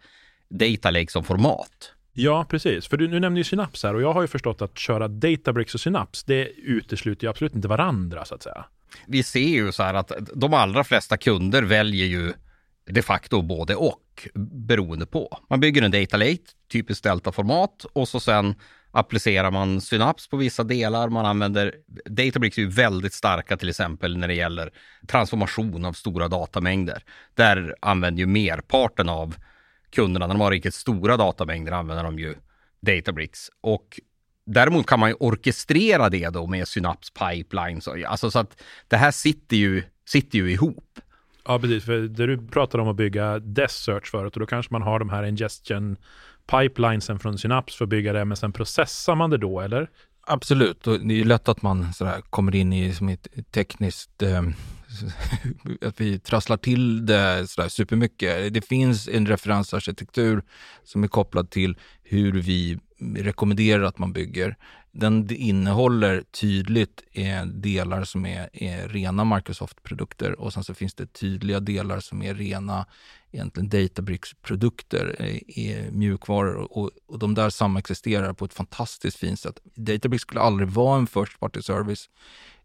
Data 0.49 0.91
Lake 0.91 1.13
som 1.13 1.25
format. 1.25 1.93
Ja, 2.13 2.47
precis. 2.51 2.87
För 2.87 2.97
du, 2.97 3.09
nu 3.09 3.21
nämner 3.21 3.39
ju 3.39 3.45
Synapse 3.45 3.87
här 3.87 3.95
och 3.95 4.03
jag 4.03 4.13
har 4.13 4.23
ju 4.23 4.29
förstått 4.29 4.63
att 4.63 4.79
köra 4.79 5.09
Databricks 5.09 5.75
och 5.75 5.81
Synapse, 5.81 6.25
det 6.27 6.49
utesluter 6.49 7.25
ju 7.25 7.31
absolut 7.31 7.55
inte 7.55 7.69
varandra 7.69 8.25
så 8.25 8.35
att 8.35 8.43
säga. 8.43 8.65
Vi 9.07 9.23
ser 9.23 9.49
ju 9.49 9.73
så 9.73 9.83
här 9.83 9.95
att 9.95 10.13
de 10.35 10.55
allra 10.55 10.85
flesta 10.85 11.17
kunder 11.17 11.63
väljer 11.63 12.07
ju 12.07 12.33
de 12.87 13.03
facto 13.03 13.43
både 13.43 13.77
och 13.77 14.29
beroende 14.35 15.07
på. 15.07 15.39
Man 15.51 15.61
bygger 15.61 15.83
en 15.83 15.91
data 15.91 16.17
lake, 16.17 16.43
typiskt 16.73 17.05
delta-format 17.05 17.85
och 17.93 18.09
så 18.09 18.21
sen 18.21 18.55
applicerar 18.91 19.51
man 19.51 19.81
synaps 19.81 20.29
på 20.29 20.37
vissa 20.37 20.65
delar. 20.65 21.09
Man 21.09 21.27
använder, 21.27 21.75
Databricks 22.05 22.59
är 22.59 22.63
ju 22.63 22.69
väldigt 22.69 23.13
starka 23.13 23.57
till 23.57 23.69
exempel 23.69 24.17
när 24.17 24.29
det 24.29 24.35
gäller 24.35 24.71
transformation 25.07 25.85
av 25.85 25.93
stora 25.93 26.29
datamängder. 26.29 27.03
Där 27.35 27.75
använder 27.81 28.21
ju 28.21 28.27
merparten 28.27 29.09
av 29.09 29.37
kunderna, 29.93 30.27
när 30.27 30.35
de 30.35 30.41
har 30.41 30.51
riktigt 30.51 30.75
stora 30.75 31.17
datamängder, 31.17 31.73
använder 31.73 32.05
de 32.05 32.19
ju 32.19 32.35
Databricks. 32.81 33.51
Och 33.61 34.01
däremot 34.47 34.87
kan 34.87 35.01
man 35.01 35.09
ju 35.09 35.15
orkestrera 35.15 36.09
det 36.09 36.29
då 36.29 36.47
med 36.47 36.69
Synaps 36.69 37.11
pipelines. 37.11 37.89
Alltså 37.89 38.31
så 38.31 38.39
att 38.39 38.63
det 38.89 38.97
här 38.97 39.11
sitter 39.11 39.57
ju, 39.57 39.83
sitter 40.09 40.39
ju 40.39 40.53
ihop. 40.53 41.01
Ja, 41.45 41.59
precis. 41.59 41.85
För 41.85 42.01
det 42.01 42.27
du 42.27 42.47
pratade 42.47 42.83
om 42.83 42.89
att 42.89 42.97
bygga 42.97 43.39
Desk 43.39 43.75
Search 43.75 44.11
förut 44.11 44.35
och 44.35 44.41
då 44.41 44.47
kanske 44.47 44.73
man 44.73 44.83
har 44.83 44.99
de 44.99 45.11
här 45.11 45.23
ingestion 45.23 45.97
pipelinesen 46.47 47.19
från 47.19 47.39
Synapse 47.39 47.79
för 47.79 47.85
att 47.85 47.89
bygga 47.89 48.13
det, 48.13 48.25
men 48.25 48.37
sen 48.37 48.53
processar 48.53 49.15
man 49.15 49.31
det 49.31 49.39
då, 49.39 49.61
eller? 49.61 49.89
Absolut, 50.27 50.87
och 50.87 51.01
det 51.01 51.15
är 51.15 51.19
ju 51.19 51.25
lätt 51.25 51.49
att 51.49 51.63
man 51.63 51.93
sådär 51.93 52.21
kommer 52.31 52.55
in 52.55 52.73
i 52.73 52.93
som 52.93 53.09
ett 53.09 53.29
tekniskt, 53.51 54.23
eh, 54.23 54.43
att 55.89 56.01
vi 56.01 56.19
trasslar 56.19 56.57
till 56.57 57.07
det 57.07 57.47
sådär 57.47 57.69
supermycket. 57.69 58.55
Det 58.55 58.65
finns 58.65 59.09
en 59.09 59.27
referensarkitektur 59.27 60.43
som 60.85 61.05
är 61.05 61.09
kopplad 61.09 61.51
till 61.51 61.77
hur 62.03 62.33
vi 62.33 62.79
rekommenderar 63.17 63.83
att 63.83 63.99
man 63.99 64.13
bygger. 64.13 64.57
Den 64.97 65.31
innehåller 65.31 66.23
tydligt 66.23 67.03
eh, 67.13 67.47
delar 67.47 68.05
som 68.05 68.27
är, 68.27 68.49
är 68.53 68.89
rena 68.89 69.25
Microsoft-produkter 69.25 70.41
och 70.41 70.53
sen 70.53 70.65
så 70.65 70.75
finns 70.75 70.95
det 70.95 71.07
tydliga 71.07 71.61
delar 71.61 72.01
som 72.01 72.23
är 72.23 72.35
rena 72.35 72.87
egentligen 73.33 73.69
Databricks-produkter, 73.69 75.17
eh, 75.57 75.93
mjukvaror 75.93 76.79
och, 76.79 76.91
och 77.07 77.19
de 77.19 77.35
där 77.35 77.51
samexisterar 77.51 78.33
på 78.33 78.45
ett 78.45 78.55
fantastiskt 78.55 79.17
fint 79.17 79.41
sätt. 79.41 79.61
Databricks 79.75 80.23
skulle 80.23 80.41
aldrig 80.41 80.69
vara 80.69 80.99
en 80.99 81.07
first 81.07 81.41
party 81.41 81.63
service. 81.63 82.09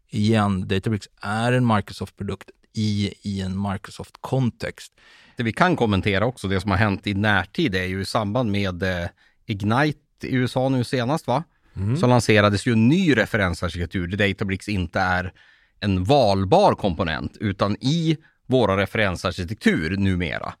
Igen, 0.08 0.68
Databricks 0.68 1.08
är 1.20 1.52
en 1.52 1.66
Microsoft-produkt 1.66 2.50
i, 2.72 3.14
i 3.22 3.40
en 3.40 3.62
Microsoft-kontext. 3.62 4.92
Det 5.36 5.42
vi 5.42 5.52
kan 5.52 5.76
kommentera 5.76 6.26
också, 6.26 6.48
det 6.48 6.60
som 6.60 6.70
har 6.70 6.78
hänt 6.78 7.06
i 7.06 7.14
närtid 7.14 7.74
är 7.74 7.84
ju 7.84 8.00
i 8.00 8.04
samband 8.04 8.50
med 8.50 8.82
eh, 8.82 9.08
Ignite 9.46 9.98
i 10.22 10.34
USA 10.34 10.68
nu 10.68 10.84
senast 10.84 11.26
va? 11.26 11.44
Mm. 11.76 11.96
Så 11.96 12.06
lanserades 12.06 12.66
ju 12.66 12.72
en 12.72 12.88
ny 12.88 13.16
referensarkitektur 13.16 14.06
där 14.06 14.28
Databricks 14.28 14.68
inte 14.68 15.00
är 15.00 15.32
en 15.80 16.04
valbar 16.04 16.74
komponent 16.74 17.36
utan 17.40 17.76
i 17.80 18.16
våra 18.46 18.76
referensarkitektur 18.76 19.96
numera 19.96 20.54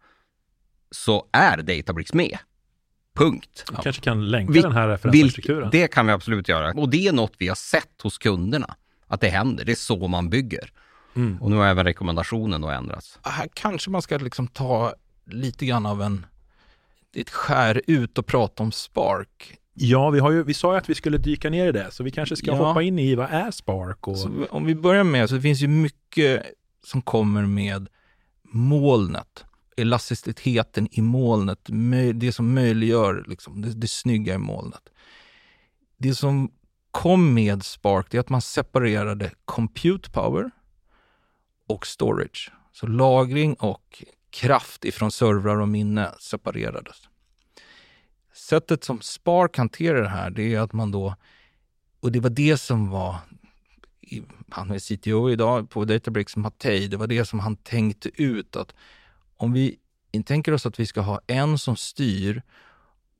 så 0.90 1.26
är 1.32 1.56
Databricks 1.56 2.14
med. 2.14 2.38
Punkt. 3.14 3.64
Vi 3.70 3.76
kanske 3.82 4.02
kan 4.02 4.30
länka 4.30 4.52
vi, 4.52 4.60
den 4.60 4.72
här 4.72 4.88
referensarkitekturen. 4.88 5.68
Det 5.72 5.88
kan 5.88 6.06
vi 6.06 6.12
absolut 6.12 6.48
göra. 6.48 6.72
Och 6.72 6.88
det 6.88 7.08
är 7.08 7.12
något 7.12 7.32
vi 7.38 7.48
har 7.48 7.54
sett 7.54 8.02
hos 8.02 8.18
kunderna. 8.18 8.76
Att 9.06 9.20
det 9.20 9.28
händer. 9.28 9.64
Det 9.64 9.72
är 9.72 9.76
så 9.76 10.08
man 10.08 10.30
bygger. 10.30 10.72
Mm. 11.16 11.42
Och 11.42 11.50
nu 11.50 11.56
har 11.56 11.66
även 11.66 11.84
rekommendationen 11.84 12.60
då 12.60 12.68
ändrats. 12.68 13.18
Här 13.22 13.48
kanske 13.54 13.90
man 13.90 14.02
ska 14.02 14.18
liksom 14.18 14.48
ta 14.48 14.94
lite 15.26 15.66
grann 15.66 15.86
av 15.86 16.02
en 16.02 16.26
ett 17.14 17.30
skär 17.30 17.82
ut 17.86 18.18
och 18.18 18.26
prata 18.26 18.62
om 18.62 18.72
Spark. 18.72 19.56
Ja, 19.74 20.10
vi, 20.10 20.20
har 20.20 20.30
ju, 20.30 20.42
vi 20.42 20.54
sa 20.54 20.72
ju 20.72 20.78
att 20.78 20.90
vi 20.90 20.94
skulle 20.94 21.18
dyka 21.18 21.50
ner 21.50 21.68
i 21.68 21.72
det, 21.72 21.90
så 21.90 22.02
vi 22.02 22.10
kanske 22.10 22.36
ska 22.36 22.46
ja. 22.46 22.66
hoppa 22.66 22.82
in 22.82 22.98
i 22.98 23.14
vad 23.14 23.30
är 23.30 23.50
Spark? 23.50 24.08
Och... 24.08 24.18
Så 24.18 24.46
om 24.50 24.64
vi 24.64 24.74
börjar 24.74 25.04
med, 25.04 25.28
så 25.28 25.34
det 25.34 25.40
finns 25.40 25.60
ju 25.60 25.68
mycket 25.68 26.42
som 26.84 27.02
kommer 27.02 27.46
med 27.46 27.88
molnet. 28.42 29.44
Elasticiteten 29.76 30.88
i 30.90 31.00
molnet, 31.00 31.58
det 32.14 32.32
som 32.32 32.54
möjliggör 32.54 33.24
liksom, 33.28 33.62
det, 33.62 33.74
det 33.74 33.88
snygga 33.88 34.34
i 34.34 34.38
molnet. 34.38 34.82
Det 35.96 36.14
som 36.14 36.50
kom 36.90 37.34
med 37.34 37.64
Spark 37.64 38.06
det 38.10 38.16
är 38.16 38.20
att 38.20 38.28
man 38.28 38.42
separerade 38.42 39.30
compute 39.44 40.10
power 40.10 40.50
och 41.68 41.86
storage. 41.86 42.52
Så 42.72 42.86
lagring 42.86 43.54
och 43.54 44.04
kraft 44.30 44.84
ifrån 44.84 45.10
servrar 45.10 45.60
och 45.60 45.68
minne 45.68 46.10
separerades. 46.18 47.09
Sättet 48.50 48.84
som 48.84 49.00
Spark 49.00 49.56
hanterar 49.56 50.02
det 50.02 50.08
här, 50.08 50.30
det 50.30 50.54
är 50.54 50.60
att 50.60 50.72
man 50.72 50.90
då, 50.90 51.14
och 52.00 52.12
det 52.12 52.20
var 52.20 52.30
det 52.30 52.56
som 52.56 52.90
var, 52.90 53.16
han 54.50 54.70
är 54.70 54.78
CTO 54.78 55.30
idag 55.30 55.70
på 55.70 55.84
Databricks, 55.84 56.36
Mattei, 56.36 56.88
det 56.88 56.96
var 56.96 57.06
det 57.06 57.24
som 57.24 57.38
han 57.38 57.56
tänkte 57.56 58.22
ut 58.22 58.56
att 58.56 58.74
om 59.36 59.52
vi 59.52 59.78
tänker 60.24 60.52
oss 60.52 60.66
att 60.66 60.80
vi 60.80 60.86
ska 60.86 61.00
ha 61.00 61.20
en 61.26 61.58
som 61.58 61.76
styr 61.76 62.42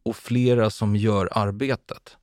och 0.03 0.17
flera 0.17 0.71
som 0.71 0.97
gör 0.97 1.29
arbetet. 1.33 2.17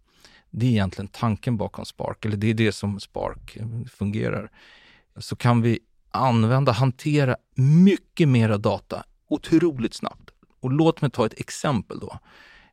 Det 0.49 0.65
är 0.65 0.69
egentligen 0.69 1.07
tanken 1.07 1.57
bakom 1.57 1.85
Spark, 1.85 2.25
eller 2.25 2.37
det 2.37 2.47
är 2.47 2.53
det 2.53 2.71
som 2.71 2.99
Spark 2.99 3.57
fungerar. 3.91 4.51
Så 5.17 5.35
kan 5.35 5.61
vi 5.61 5.79
använda, 6.11 6.71
hantera 6.71 7.35
mycket 7.55 8.29
mera 8.29 8.57
data 8.57 9.03
otroligt 9.27 9.93
snabbt. 9.93 10.29
Och 10.59 10.71
låt 10.71 11.01
mig 11.01 11.11
ta 11.11 11.25
ett 11.25 11.39
exempel 11.39 11.99
då. 11.99 12.19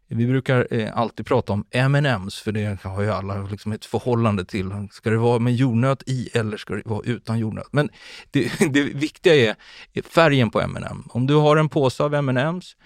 Vi 0.09 0.27
brukar 0.27 0.67
eh, 0.71 0.99
alltid 0.99 1.27
prata 1.27 1.53
om 1.53 1.64
M&M's 1.71 2.43
för 2.43 2.53
det 2.53 2.83
har 2.83 3.03
ju 3.03 3.11
alla 3.11 3.43
liksom 3.43 3.73
ett 3.73 3.85
förhållande 3.85 4.45
till. 4.45 4.88
Ska 4.90 5.11
det 5.11 5.17
vara 5.17 5.38
med 5.38 5.55
jordnöt 5.55 6.03
i 6.07 6.29
eller 6.35 6.57
ska 6.57 6.75
det 6.75 6.83
vara 6.85 7.03
utan 7.05 7.38
jordnöt? 7.38 7.69
Men 7.73 7.90
det, 8.31 8.53
det 8.73 8.83
viktiga 8.83 9.35
är 9.35 9.57
färgen 10.03 10.51
på 10.51 10.61
M&M. 10.61 11.05
Om 11.09 11.27
du 11.27 11.35
har 11.35 11.57
en 11.57 11.69
påse 11.69 12.05
av 12.05 12.14
M&M's 12.14 12.77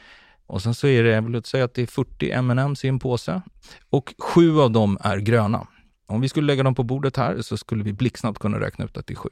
och 0.46 0.62
sen 0.62 0.74
så 0.74 0.87
är 0.87 1.02
det, 1.02 1.20
låt 1.20 1.46
säga 1.46 1.64
att 1.64 1.74
det 1.74 1.83
är 1.83 1.87
40 1.87 2.31
M&M's 2.31 2.87
i 2.87 2.88
en 2.88 2.98
påse 2.98 3.42
och 3.90 4.14
sju 4.18 4.61
av 4.61 4.70
dem 4.70 4.98
är 5.00 5.18
gröna. 5.18 5.66
Om 6.07 6.20
vi 6.20 6.28
skulle 6.28 6.46
lägga 6.46 6.62
dem 6.62 6.74
på 6.74 6.83
bordet 6.83 7.16
här 7.16 7.42
så 7.42 7.57
skulle 7.57 7.85
vi 7.85 7.92
blixtsnabbt 7.92 8.38
kunna 8.38 8.61
räkna 8.61 8.85
ut 8.85 8.96
att 8.96 9.07
det 9.07 9.14
är 9.14 9.16
sju. 9.16 9.28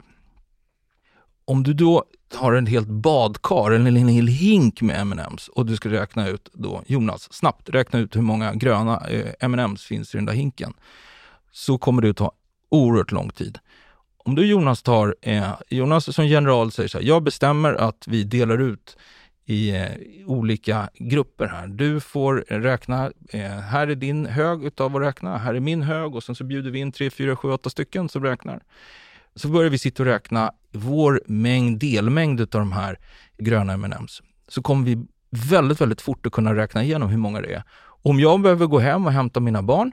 Om 1.48 1.62
du 1.62 1.74
då 1.74 2.04
har 2.34 2.52
en 2.52 2.66
helt 2.66 2.88
badkar 2.88 3.70
eller 3.70 4.00
en 4.00 4.08
hel 4.08 4.26
hink 4.26 4.82
med 4.82 5.00
M&M's 5.00 5.48
och 5.48 5.66
du 5.66 5.76
ska 5.76 5.88
räkna 5.88 6.28
ut 6.28 6.48
då, 6.52 6.82
Jonas, 6.86 7.32
snabbt 7.32 7.68
räkna 7.68 7.98
ut 7.98 8.16
hur 8.16 8.22
många 8.22 8.54
gröna 8.54 9.06
eh, 9.08 9.32
M&M's 9.40 9.86
finns 9.86 10.14
i 10.14 10.18
den 10.18 10.26
där 10.26 10.32
hinken. 10.32 10.72
Så 11.52 11.78
kommer 11.78 12.02
det 12.02 12.10
att 12.10 12.16
ta 12.16 12.32
oerhört 12.68 13.12
lång 13.12 13.30
tid. 13.30 13.58
Om 14.18 14.34
du 14.34 14.46
Jonas 14.46 14.82
tar, 14.82 15.16
eh, 15.22 15.54
Jonas 15.68 16.14
som 16.14 16.26
general 16.26 16.72
säger 16.72 16.88
så 16.88 16.98
här, 16.98 17.04
jag 17.04 17.22
bestämmer 17.22 17.74
att 17.74 18.04
vi 18.08 18.24
delar 18.24 18.58
ut 18.58 18.96
i 19.44 19.76
eh, 19.76 19.88
olika 20.26 20.88
grupper 20.94 21.46
här. 21.46 21.66
Du 21.66 22.00
får 22.00 22.44
räkna, 22.48 23.12
eh, 23.28 23.40
här 23.40 23.86
är 23.88 23.94
din 23.94 24.26
hög 24.26 24.64
utav 24.64 24.96
att 24.96 25.02
räkna, 25.02 25.38
här 25.38 25.54
är 25.54 25.60
min 25.60 25.82
hög 25.82 26.14
och 26.14 26.22
sen 26.22 26.34
så 26.34 26.44
bjuder 26.44 26.70
vi 26.70 26.78
in 26.78 26.92
tre, 26.92 27.10
fyra, 27.10 27.36
sju, 27.36 27.50
åtta 27.50 27.70
stycken 27.70 28.08
som 28.08 28.24
räknar. 28.24 28.62
Så 29.34 29.48
börjar 29.48 29.70
vi 29.70 29.78
sitta 29.78 30.02
och 30.02 30.06
räkna 30.06 30.52
vår 30.76 31.22
mängd, 31.26 31.78
delmängd 31.78 32.40
av 32.40 32.46
de 32.46 32.72
här 32.72 32.98
gröna 33.38 33.72
M&M's 33.72 34.22
så 34.48 34.62
kommer 34.62 34.86
vi 34.86 35.06
väldigt, 35.30 35.80
väldigt 35.80 36.00
fort 36.00 36.26
att 36.26 36.32
kunna 36.32 36.54
räkna 36.54 36.84
igenom 36.84 37.08
hur 37.08 37.18
många 37.18 37.40
det 37.40 37.54
är. 37.54 37.62
Om 38.02 38.20
jag 38.20 38.40
behöver 38.40 38.66
gå 38.66 38.78
hem 38.78 39.06
och 39.06 39.12
hämta 39.12 39.40
mina 39.40 39.62
barn 39.62 39.92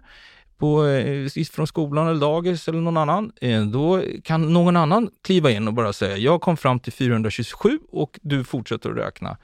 på, 0.58 0.86
eh, 0.86 1.44
från 1.52 1.68
skolan 1.68 2.08
eller 2.08 2.20
dagis 2.20 2.68
eller 2.68 2.82
någon 2.82 2.98
annan, 2.98 3.32
eh, 3.42 3.62
då 3.62 4.04
kan 4.24 4.54
någon 4.54 4.78
annan 4.78 5.10
kliva 5.24 5.52
in 5.52 5.68
och 5.68 5.74
bara 5.74 5.94
säga 5.94 6.18
jag 6.18 6.42
kom 6.42 6.58
fram 6.58 6.80
till 6.80 6.94
427 6.94 7.80
och 7.92 8.20
du 8.22 8.44
fortsätter 8.44 8.90
att 8.90 8.98
räkna 8.98 9.38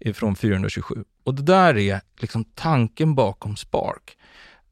eh, 0.00 0.12
från 0.12 0.36
427. 0.36 1.04
Och 1.24 1.34
det 1.34 1.42
där 1.42 1.76
är 1.76 2.00
liksom 2.20 2.44
tanken 2.44 3.14
bakom 3.14 3.56
Spark. 3.56 4.16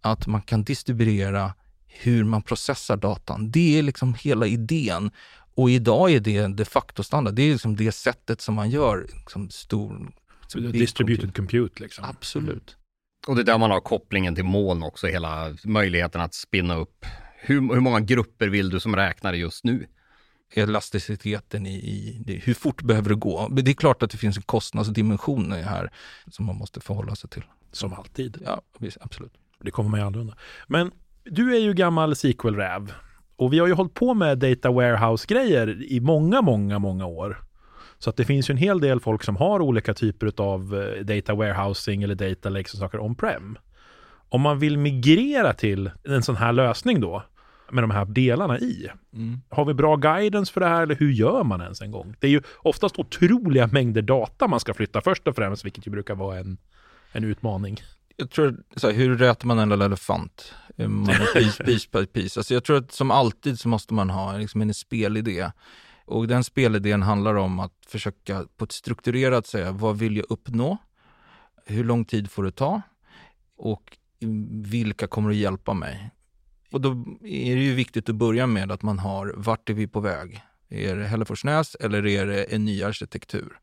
Att 0.01 0.27
man 0.27 0.43
kan 0.43 0.65
distribuera 0.65 1.53
hur 1.87 2.25
man 2.25 2.43
processar 2.43 2.97
datan. 2.97 3.51
Det 3.51 3.79
är 3.79 3.83
liksom 3.83 4.15
hela 4.15 4.47
idén. 4.47 5.11
Och 5.55 5.71
idag 5.71 6.11
är 6.11 6.21
det 6.21 6.47
de 6.47 6.65
facto 6.65 7.03
standard. 7.03 7.35
Det 7.35 7.43
är 7.43 7.53
liksom 7.53 7.77
det 7.77 7.93
sättet 7.93 8.41
som 8.41 8.55
man 8.55 8.71
gör 8.71 9.07
liksom 9.17 9.51
stor... 9.51 10.13
Distributed 10.73 11.37
compute. 11.37 11.83
liksom. 11.83 12.05
Absolut. 12.05 12.77
Och 13.27 13.35
det 13.37 13.43
är 13.43 13.45
där 13.45 13.59
man 13.59 13.71
har 13.71 13.81
kopplingen 13.81 14.35
till 14.35 14.45
moln 14.45 14.83
också, 14.83 15.07
hela 15.07 15.57
möjligheten 15.65 16.21
att 16.21 16.35
spinna 16.35 16.77
upp. 16.77 17.07
Hur, 17.37 17.75
hur 17.75 17.81
många 17.81 18.01
grupper 18.01 18.49
vill 18.49 18.71
du 18.71 18.81
som 18.81 18.97
räknare 18.97 19.37
just 19.37 19.65
nu? 19.65 19.87
elasticiteten 20.55 21.67
i, 21.67 21.75
i 21.75 22.23
det, 22.27 22.33
hur 22.33 22.55
fort 22.55 22.83
behöver 22.83 23.09
det 23.09 23.15
gå? 23.15 23.49
Det 23.49 23.71
är 23.71 23.75
klart 23.75 24.03
att 24.03 24.11
det 24.11 24.17
finns 24.17 24.37
en 24.37 24.43
kostnadsdimension 24.43 25.53
här 25.53 25.91
som 26.31 26.47
man 26.47 26.57
måste 26.57 26.81
förhålla 26.81 27.15
sig 27.15 27.31
till. 27.31 27.45
Som 27.73 27.93
alltid. 27.93 28.43
Ja, 28.45 28.63
absolut. 29.01 29.33
Det 29.61 29.71
kommer 29.71 29.91
man 29.91 30.01
ju 30.01 30.07
aldrig 30.07 30.21
undan. 30.21 30.37
Men 30.67 30.93
du 31.25 31.57
är 31.57 31.61
ju 31.61 31.75
gammal 31.75 32.17
SQL-räv 32.17 32.93
och 33.43 33.53
vi 33.53 33.59
har 33.59 33.67
ju 33.67 33.73
hållit 33.73 33.95
på 33.95 34.15
med 34.15 34.39
data 34.39 34.71
warehouse-grejer 34.71 35.93
i 35.93 36.01
många, 36.01 36.43
många, 36.43 36.79
många 36.79 37.07
år. 37.07 37.39
Så 37.99 38.11
att 38.11 38.17
det 38.17 38.25
finns 38.25 38.51
ju 38.51 38.53
en 38.53 38.59
hel 38.59 38.81
del 38.81 39.01
folk 39.01 39.25
som 39.25 39.37
har 39.37 39.61
olika 39.61 39.95
typer 39.95 40.33
av 40.37 40.83
eh, 40.83 41.05
data 41.05 41.35
warehousing 41.35 42.03
eller 42.03 42.15
data 42.15 42.49
lakes 42.49 42.73
och 42.73 42.79
saker 42.79 43.01
on-prem. 43.01 43.59
Om 44.29 44.41
man 44.41 44.59
vill 44.59 44.79
migrera 44.79 45.53
till 45.53 45.91
en 46.05 46.23
sån 46.23 46.37
här 46.37 46.53
lösning 46.53 47.01
då, 47.01 47.23
med 47.71 47.83
de 47.83 47.91
här 47.91 48.05
delarna 48.05 48.59
i. 48.59 48.89
Mm. 49.15 49.41
Har 49.49 49.65
vi 49.65 49.75
bra 49.75 49.97
guidance 49.97 50.53
för 50.53 50.61
det 50.61 50.67
här 50.67 50.83
eller 50.83 50.95
hur 50.95 51.13
gör 51.13 51.45
man 51.45 51.61
ens 51.61 51.81
en 51.81 51.91
gång? 51.91 52.15
Det 52.19 52.27
är 52.27 52.31
ju 52.31 52.43
oftast 52.57 52.99
otroliga 52.99 53.67
mängder 53.67 54.03
data 54.03 54.49
man 54.49 54.61
ska 54.61 54.75
flytta 54.75 55.01
först 55.01 55.29
och 55.29 55.37
främst, 55.37 55.65
vilket 55.65 55.87
ju 55.87 55.91
brukar 55.91 56.15
vara 56.15 56.39
en, 56.39 56.59
en 57.13 57.25
utmaning 57.25 57.77
jag 58.23 58.31
tror, 58.31 58.63
så 58.77 58.87
här, 58.87 58.95
hur 58.95 59.17
rätar 59.17 59.47
man 59.47 59.59
en 59.59 59.73
elefant? 59.73 60.55
Man 60.77 61.07
piece, 61.35 61.65
piece 61.65 61.89
by 61.93 62.07
piece. 62.07 62.41
Alltså 62.41 62.55
jag 62.55 62.65
tror 62.65 62.77
att 62.77 62.93
som 62.93 63.11
alltid 63.11 63.61
så 63.61 63.69
måste 63.69 63.95
man 63.95 64.11
ha 64.11 64.37
liksom 64.37 64.63
en 64.63 64.75
spelidé. 64.75 65.51
Och 66.05 66.29
den 66.29 66.45
spelidén 66.45 67.03
handlar 67.03 67.35
om 67.35 67.61
att 67.61 67.73
försöka 67.87 68.47
på 68.57 68.65
ett 68.65 68.73
strukturerat 68.73 69.47
säga, 69.47 69.73
vad 69.73 69.99
vill 69.99 70.17
jag 70.17 70.27
uppnå? 70.29 70.79
Hur 71.67 71.85
lång 71.85 72.05
tid 72.05 72.31
får 72.31 72.45
det 72.45 72.53
ta? 72.53 72.83
Och 73.57 73.99
vilka 74.65 75.07
kommer 75.07 75.31
att 75.31 75.37
hjälpa 75.37 75.75
mig? 75.75 76.11
Och 76.73 76.81
då 76.81 76.91
är 77.25 77.57
det 77.57 77.63
ju 77.63 77.75
viktigt 77.75 78.09
att 78.09 78.15
börja 78.15 78.47
med 78.47 78.73
att 78.73 78.83
man 78.83 78.99
har, 78.99 79.35
vart 79.37 79.71
är 79.71 79.75
vi 79.75 79.87
på 79.87 80.01
väg? 80.01 80.43
Är 80.69 80.97
det 80.97 81.07
Hälleforsnäs 81.07 81.75
eller 81.75 82.07
är 82.07 82.27
det 82.27 82.45
en 82.45 82.65
ny 82.65 82.83
arkitektur? 82.83 83.59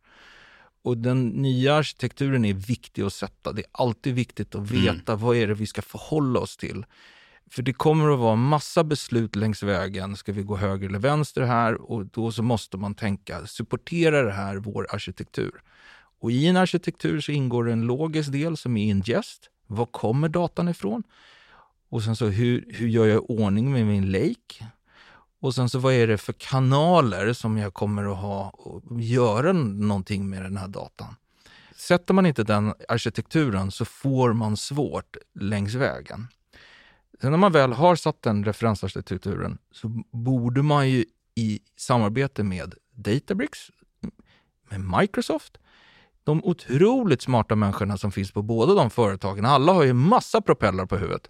Och 0.82 0.98
den 0.98 1.28
nya 1.28 1.76
arkitekturen 1.76 2.46
är 2.46 2.54
viktig 2.54 3.02
att 3.02 3.14
sätta. 3.14 3.54
Det 3.54 3.62
är 3.62 3.68
alltid 3.72 4.16
viktigt 4.16 4.56
att 4.56 4.70
mm. 4.70 4.82
veta 4.82 5.12
mm. 5.12 5.26
vad 5.26 5.38
är 5.38 5.48
det 5.48 5.54
vi 5.54 5.68
ska 5.68 5.82
förhålla 5.82 6.40
oss 6.40 6.58
till. 6.58 6.86
För 7.52 7.62
det 7.62 7.74
kommer 7.74 8.14
att 8.14 8.20
vara 8.20 8.36
massa 8.36 8.84
beslut 8.84 9.36
längs 9.36 9.64
vägen. 9.64 10.16
Ska 10.16 10.32
vi 10.32 10.44
gå 10.44 10.56
höger 10.56 10.88
eller 10.90 11.00
vänster 11.00 11.42
här? 11.42 11.92
Och 11.92 12.06
då 12.06 12.32
så 12.32 12.44
måste 12.44 12.78
man 12.78 12.96
tänka, 12.96 13.48
supporterar 13.48 14.26
det 14.26 14.32
här 14.32 14.58
vår 14.58 14.88
arkitektur? 14.90 15.62
Och 16.22 16.32
i 16.32 16.48
en 16.48 16.58
arkitektur 16.58 17.22
så 17.22 17.32
ingår 17.32 17.70
en 17.70 17.82
logisk 17.82 18.32
del 18.32 18.58
som 18.58 18.78
är 18.78 18.84
ingest. 18.84 19.50
Var 19.68 19.86
kommer 19.86 20.30
datan 20.30 20.70
ifrån? 20.70 21.04
Och 21.90 22.04
sen 22.04 22.16
så 22.16 22.26
hur, 22.26 22.66
hur 22.70 22.88
gör 22.88 23.06
jag 23.06 23.16
i 23.16 23.26
ordning 23.28 23.72
med 23.72 23.86
min 23.86 24.12
lake? 24.12 24.66
Och 25.40 25.56
sen 25.56 25.70
så 25.70 25.80
vad 25.80 25.94
är 25.94 26.08
det 26.08 26.18
för 26.18 26.34
kanaler 26.34 27.34
som 27.34 27.58
jag 27.58 27.74
kommer 27.74 28.12
att 28.12 28.18
ha 28.18 28.50
och 28.50 29.02
göra 29.02 29.54
någonting 29.54 30.30
med 30.30 30.44
den 30.44 30.58
här 30.58 30.68
datan? 30.68 31.16
Sätter 31.76 32.14
man 32.14 32.26
inte 32.26 32.44
den 32.44 32.74
arkitekturen 32.90 33.72
så 33.72 33.86
får 33.86 34.34
man 34.34 34.58
svårt 34.58 35.18
längs 35.34 35.76
vägen. 35.76 36.28
Sen 37.22 37.32
när 37.32 37.38
man 37.38 37.52
väl 37.52 37.74
har 37.74 37.96
satt 37.96 38.22
den 38.22 38.46
referensarkitekturen 38.46 39.58
så 39.72 40.04
borde 40.12 40.62
man 40.64 40.90
ju 40.90 41.06
i 41.36 41.60
samarbete 41.78 42.44
med 42.44 42.74
Databricks, 42.92 43.72
med 44.70 45.00
Microsoft, 45.00 45.58
de 46.24 46.44
otroligt 46.44 47.22
smarta 47.22 47.56
människorna 47.56 47.98
som 47.98 48.12
finns 48.12 48.32
på 48.32 48.42
båda 48.42 48.74
de 48.74 48.90
företagen, 48.90 49.46
alla 49.46 49.74
har 49.74 49.84
ju 49.84 49.94
massa 49.94 50.42
propellrar 50.42 50.86
på 50.86 50.98
huvudet, 50.98 51.30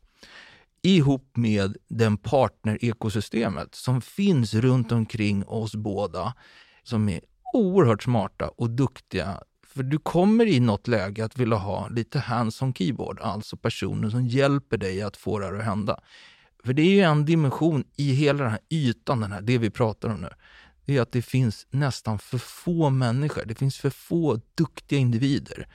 ihop 0.82 1.38
med 1.38 1.78
den 1.88 2.18
partner-ekosystemet 2.18 3.76
som 3.76 4.02
finns 4.02 4.54
runt 4.54 4.92
omkring 4.92 5.46
oss 5.46 5.76
båda, 5.76 6.34
som 6.84 7.10
är 7.10 7.22
oerhört 7.54 8.04
smarta 8.04 8.48
och 8.48 8.70
duktiga 8.70 9.44
för 9.74 9.84
du 9.84 10.00
kommer 10.00 10.46
i 10.46 10.60
något 10.60 10.88
läge 10.88 11.26
att 11.26 11.38
vilja 11.38 11.58
ha 11.58 11.88
lite 11.88 12.20
hands-on 12.20 12.74
keyboard, 12.74 13.20
alltså 13.20 13.58
personer 13.58 14.10
som 14.10 14.28
hjälper 14.28 14.78
dig 14.78 15.02
att 15.02 15.18
få 15.18 15.40
det 15.40 15.46
här 15.46 15.54
att 15.54 15.66
hända. 15.66 16.00
För 16.64 16.74
det 16.74 16.82
är 16.82 16.92
ju 16.92 17.02
en 17.02 17.26
dimension 17.26 17.84
i 17.96 18.12
hela 18.14 18.44
den 18.44 18.52
här 18.52 18.60
ytan, 18.70 19.20
den 19.20 19.32
här, 19.32 19.42
det 19.42 19.58
vi 19.58 19.70
pratar 19.70 20.10
om 20.10 20.22
nu. 20.22 20.30
Det 20.86 20.98
är 20.98 21.02
att 21.02 21.12
det 21.12 21.22
finns 21.22 21.68
nästan 21.70 22.20
för 22.20 22.38
få 22.38 22.90
människor. 22.90 23.46
Det 23.46 23.56
finns 23.56 23.78
för 23.78 23.90
få 23.90 24.42
duktiga 24.56 25.00
individer. 25.00 25.68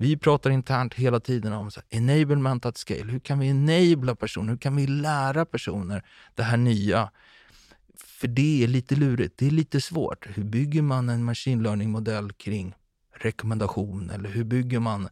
Vi 0.00 0.16
pratar 0.16 0.50
internt 0.50 0.94
hela 0.94 1.20
tiden 1.20 1.52
om 1.52 1.70
så 1.70 1.80
här, 1.80 1.98
enablement 1.98 2.66
at 2.66 2.76
scale. 2.76 3.04
Hur 3.04 3.20
kan 3.20 3.38
vi 3.38 3.48
enabla 3.48 4.14
personer? 4.16 4.50
Hur 4.50 4.58
kan 4.58 4.76
vi 4.76 4.86
lära 4.86 5.44
personer 5.44 6.02
det 6.34 6.42
här 6.42 6.56
nya? 6.56 7.10
För 7.96 8.28
det 8.28 8.64
är 8.64 8.68
lite 8.68 8.96
lurigt. 8.96 9.38
Det 9.38 9.46
är 9.46 9.50
lite 9.50 9.80
svårt. 9.80 10.26
Hur 10.34 10.44
bygger 10.44 10.82
man 10.82 11.08
en 11.08 11.24
machine 11.24 11.62
learning-modell 11.62 12.32
kring 12.32 12.74
rekommendation 13.14 14.10
eller 14.10 14.28
hur 14.30 14.44
bygger 14.44 14.80
man 14.80 15.08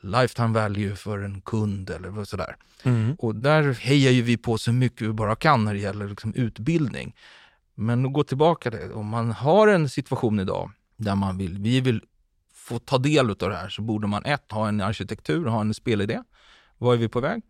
lifetime 0.00 0.48
value 0.48 0.96
för 0.96 1.18
en 1.18 1.40
kund 1.40 1.90
eller 1.90 2.24
sådär. 2.24 2.56
Mm. 2.82 3.14
Och 3.18 3.34
där 3.34 3.72
hejar 3.72 4.10
ju 4.10 4.22
vi 4.22 4.36
på 4.36 4.58
så 4.58 4.72
mycket 4.72 5.08
vi 5.08 5.12
bara 5.12 5.36
kan 5.36 5.64
när 5.64 5.74
det 5.74 5.80
gäller 5.80 6.08
liksom 6.08 6.34
utbildning. 6.34 7.16
Men 7.74 8.06
att 8.06 8.12
gå 8.12 8.24
tillbaka 8.24 8.70
till 8.70 8.92
om 8.92 9.06
man 9.06 9.30
har 9.30 9.68
en 9.68 9.88
situation 9.88 10.40
idag 10.40 10.70
där 10.96 11.14
man 11.14 11.38
vill, 11.38 11.58
vi 11.58 11.80
vill 11.80 12.00
få 12.72 12.78
ta 12.78 12.98
del 12.98 13.30
av 13.30 13.36
det 13.36 13.56
här 13.56 13.68
så 13.68 13.82
borde 13.82 14.06
man 14.06 14.24
ett, 14.24 14.52
ha 14.52 14.68
en 14.68 14.80
arkitektur, 14.80 15.46
ha 15.46 15.60
en 15.60 15.74
spelidé. 15.74 16.22
Var 16.78 16.94
är 16.94 16.98
vi 16.98 17.08
på 17.08 17.20
väg? 17.20 17.42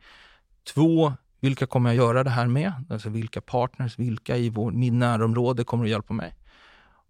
Två, 0.75 1.13
vilka 1.41 1.67
kommer 1.67 1.91
jag 1.91 1.97
göra 1.97 2.25
det 2.25 2.31
här 2.31 2.47
med? 2.47 2.73
Alltså 2.91 3.09
vilka 3.09 3.41
partners, 3.41 3.99
vilka 3.99 4.37
i 4.37 4.49
vår, 4.49 4.71
min 4.71 4.99
närområde 4.99 5.65
kommer 5.65 5.85
att 5.85 5.91
hjälpa 5.91 6.15
mig? 6.15 6.35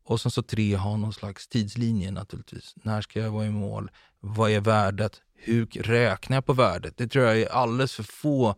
Och 0.04 0.20
sen 0.20 0.30
så 0.30 0.42
tre, 0.42 0.76
ha 0.76 0.96
någon 0.96 1.12
slags 1.12 1.48
tidslinje 1.48 2.10
naturligtvis. 2.10 2.74
När 2.82 3.00
ska 3.00 3.20
jag 3.20 3.30
vara 3.30 3.46
i 3.46 3.50
mål? 3.50 3.90
Vad 4.20 4.50
är 4.50 4.60
värdet? 4.60 5.20
Hur 5.34 5.66
räknar 5.66 6.36
jag 6.36 6.46
på 6.46 6.52
värdet? 6.52 6.96
Det 6.96 7.08
tror 7.08 7.24
jag 7.24 7.40
är 7.40 7.52
alldeles 7.52 7.94
för 7.94 8.02
få 8.02 8.54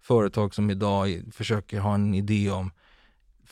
företag 0.00 0.54
som 0.54 0.70
idag 0.70 1.22
försöker 1.32 1.80
ha 1.80 1.94
en 1.94 2.14
idé 2.14 2.50
om. 2.50 2.70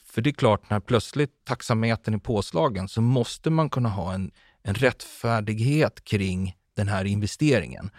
För 0.05 0.23
det 0.23 0.31
är 0.31 0.35
klart, 0.35 0.71
när 0.71 0.81
plötsligt 0.81 1.45
taxametern 1.45 2.15
är 2.15 2.19
påslagen 2.19 2.89
så 2.89 3.01
måste 3.01 3.51
man 3.51 3.71
kunna 3.71 3.89
ha 3.89 4.15
en, 4.15 4.31
en 4.67 4.75
rättfärdighet 4.75 6.05
kring 6.05 6.57
den 6.77 6.89
här 6.89 7.05
investeringen. 7.05 7.91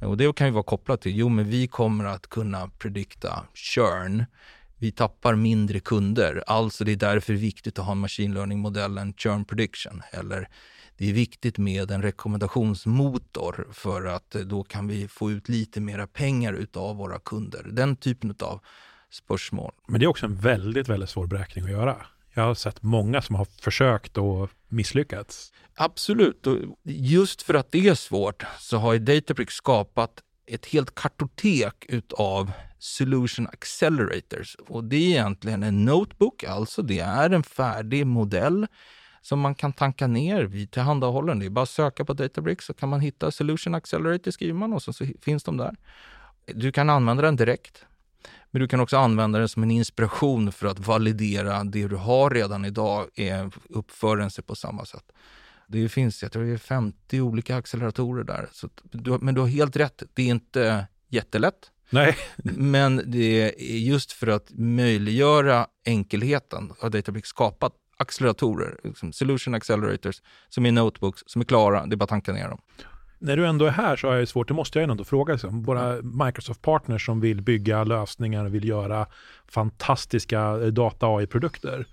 Och 0.00 0.16
det 0.16 0.36
kan 0.36 0.46
ju 0.46 0.52
vara 0.52 0.64
kopplat 0.64 1.00
till, 1.00 1.16
jo 1.16 1.28
men 1.28 1.48
vi 1.48 1.66
kommer 1.66 2.04
att 2.04 2.26
kunna 2.26 2.68
predikta 2.78 3.44
churn 3.54 4.24
vi 4.80 4.92
tappar 4.92 5.34
mindre 5.34 5.80
kunder. 5.80 6.44
Alltså 6.46 6.84
det 6.84 6.92
är 6.92 6.96
därför 6.96 7.32
viktigt 7.32 7.78
att 7.78 7.84
ha 7.84 7.92
en 7.92 7.98
machine 7.98 8.34
learning-modellen 8.34 9.14
churn 9.16 9.44
prediction. 9.44 10.02
Eller 10.12 10.48
det 10.96 11.08
är 11.08 11.12
viktigt 11.12 11.58
med 11.58 11.90
en 11.90 12.02
rekommendationsmotor 12.02 13.68
för 13.72 14.04
att 14.04 14.34
eh, 14.34 14.42
då 14.42 14.64
kan 14.64 14.88
vi 14.88 15.08
få 15.08 15.30
ut 15.30 15.48
lite 15.48 15.80
mera 15.80 16.06
pengar 16.06 16.52
utav 16.52 16.96
våra 16.96 17.18
kunder. 17.18 17.66
Den 17.70 17.96
typen 17.96 18.34
av 18.40 18.60
spörsmål. 19.10 19.72
Men 19.88 20.00
det 20.00 20.06
är 20.06 20.08
också 20.08 20.26
en 20.26 20.36
väldigt, 20.36 20.88
väldigt 20.88 21.10
svår 21.10 21.26
beräkning 21.26 21.64
att 21.64 21.70
göra. 21.70 21.96
Jag 22.34 22.42
har 22.42 22.54
sett 22.54 22.82
många 22.82 23.22
som 23.22 23.34
har 23.34 23.44
försökt 23.44 24.18
och 24.18 24.50
misslyckats. 24.68 25.52
Absolut. 25.74 26.46
Och 26.46 26.56
just 26.82 27.42
för 27.42 27.54
att 27.54 27.72
det 27.72 27.88
är 27.88 27.94
svårt 27.94 28.44
så 28.58 28.78
har 28.78 28.98
Databricks 28.98 29.54
skapat 29.54 30.22
ett 30.46 30.66
helt 30.66 30.94
kartotek 30.94 31.84
utav 31.88 32.52
Solution 32.78 33.46
Accelerators. 33.46 34.56
Och 34.68 34.84
det 34.84 34.96
är 34.96 35.08
egentligen 35.08 35.62
en 35.62 35.84
notebook, 35.84 36.44
alltså 36.44 36.82
det 36.82 36.98
är 36.98 37.30
en 37.30 37.42
färdig 37.42 38.06
modell 38.06 38.66
som 39.22 39.40
man 39.40 39.54
kan 39.54 39.72
tanka 39.72 40.06
ner. 40.06 40.42
Vi 40.42 40.66
tillhandahåller 40.66 41.28
den. 41.28 41.38
Det 41.38 41.46
är 41.46 41.50
bara 41.50 41.62
att 41.62 41.68
söka 41.68 42.04
på 42.04 42.12
Databricks 42.12 42.66
så 42.66 42.74
kan 42.74 42.88
man 42.88 43.00
hitta 43.00 43.30
Solution 43.30 43.74
Accelerator 43.74 44.30
skriver 44.30 44.58
man 44.58 44.72
och 44.72 44.82
så, 44.82 44.92
så 44.92 45.06
finns 45.22 45.44
de 45.44 45.56
där. 45.56 45.76
Du 46.46 46.72
kan 46.72 46.90
använda 46.90 47.22
den 47.22 47.36
direkt. 47.36 47.84
Men 48.50 48.60
du 48.60 48.68
kan 48.68 48.80
också 48.80 48.96
använda 48.96 49.38
den 49.38 49.48
som 49.48 49.62
en 49.62 49.70
inspiration 49.70 50.52
för 50.52 50.66
att 50.66 50.78
validera 50.78 51.64
det 51.64 51.88
du 51.88 51.96
har 51.96 52.30
redan 52.30 52.64
idag, 52.64 53.06
är, 53.14 53.50
uppför 53.68 54.16
den 54.16 54.30
sig 54.30 54.44
på 54.44 54.54
samma 54.54 54.84
sätt. 54.84 55.04
Det 55.66 55.88
finns, 55.88 56.22
jag 56.22 56.32
tror 56.32 56.44
det 56.44 56.52
är 56.52 56.58
50 56.58 57.20
olika 57.20 57.56
acceleratorer 57.56 58.24
där. 58.24 58.48
Så 58.52 58.68
du, 58.82 59.18
men 59.20 59.34
du 59.34 59.40
har 59.40 59.48
helt 59.48 59.76
rätt, 59.76 60.02
det 60.14 60.22
är 60.22 60.26
inte 60.26 60.86
jättelätt. 61.08 61.70
Nej. 61.90 62.16
Men 62.56 63.02
det 63.06 63.42
är 63.42 63.78
just 63.78 64.12
för 64.12 64.26
att 64.26 64.50
möjliggöra 64.50 65.66
enkelheten 65.84 66.72
har 66.78 66.90
Databricks 66.90 67.28
skapat 67.28 67.72
acceleratorer, 67.96 68.80
liksom 68.84 69.12
solution 69.12 69.54
accelerators, 69.54 70.22
som 70.48 70.66
är 70.66 70.72
notebooks, 70.72 71.22
som 71.26 71.40
är 71.40 71.44
klara, 71.44 71.86
det 71.86 71.94
är 71.94 71.96
bara 71.96 72.04
att 72.04 72.08
tanka 72.08 72.32
ner 72.32 72.48
dem. 72.48 72.60
När 73.22 73.36
du 73.36 73.46
ändå 73.46 73.64
är 73.64 73.70
här 73.70 73.96
så 73.96 74.08
har 74.08 74.14
jag 74.14 74.28
svårt, 74.28 74.48
det 74.48 74.54
måste 74.54 74.80
jag 74.80 74.90
ändå 74.90 75.04
fråga, 75.04 75.32
liksom, 75.32 75.62
våra 75.62 76.02
Microsoft-partners 76.02 77.06
som 77.06 77.20
vill 77.20 77.42
bygga 77.42 77.84
lösningar 77.84 78.44
och 78.44 78.54
vill 78.54 78.68
göra 78.68 79.06
fantastiska 79.48 80.40
eh, 80.40 80.66
data-AI-produkter. 80.66 81.86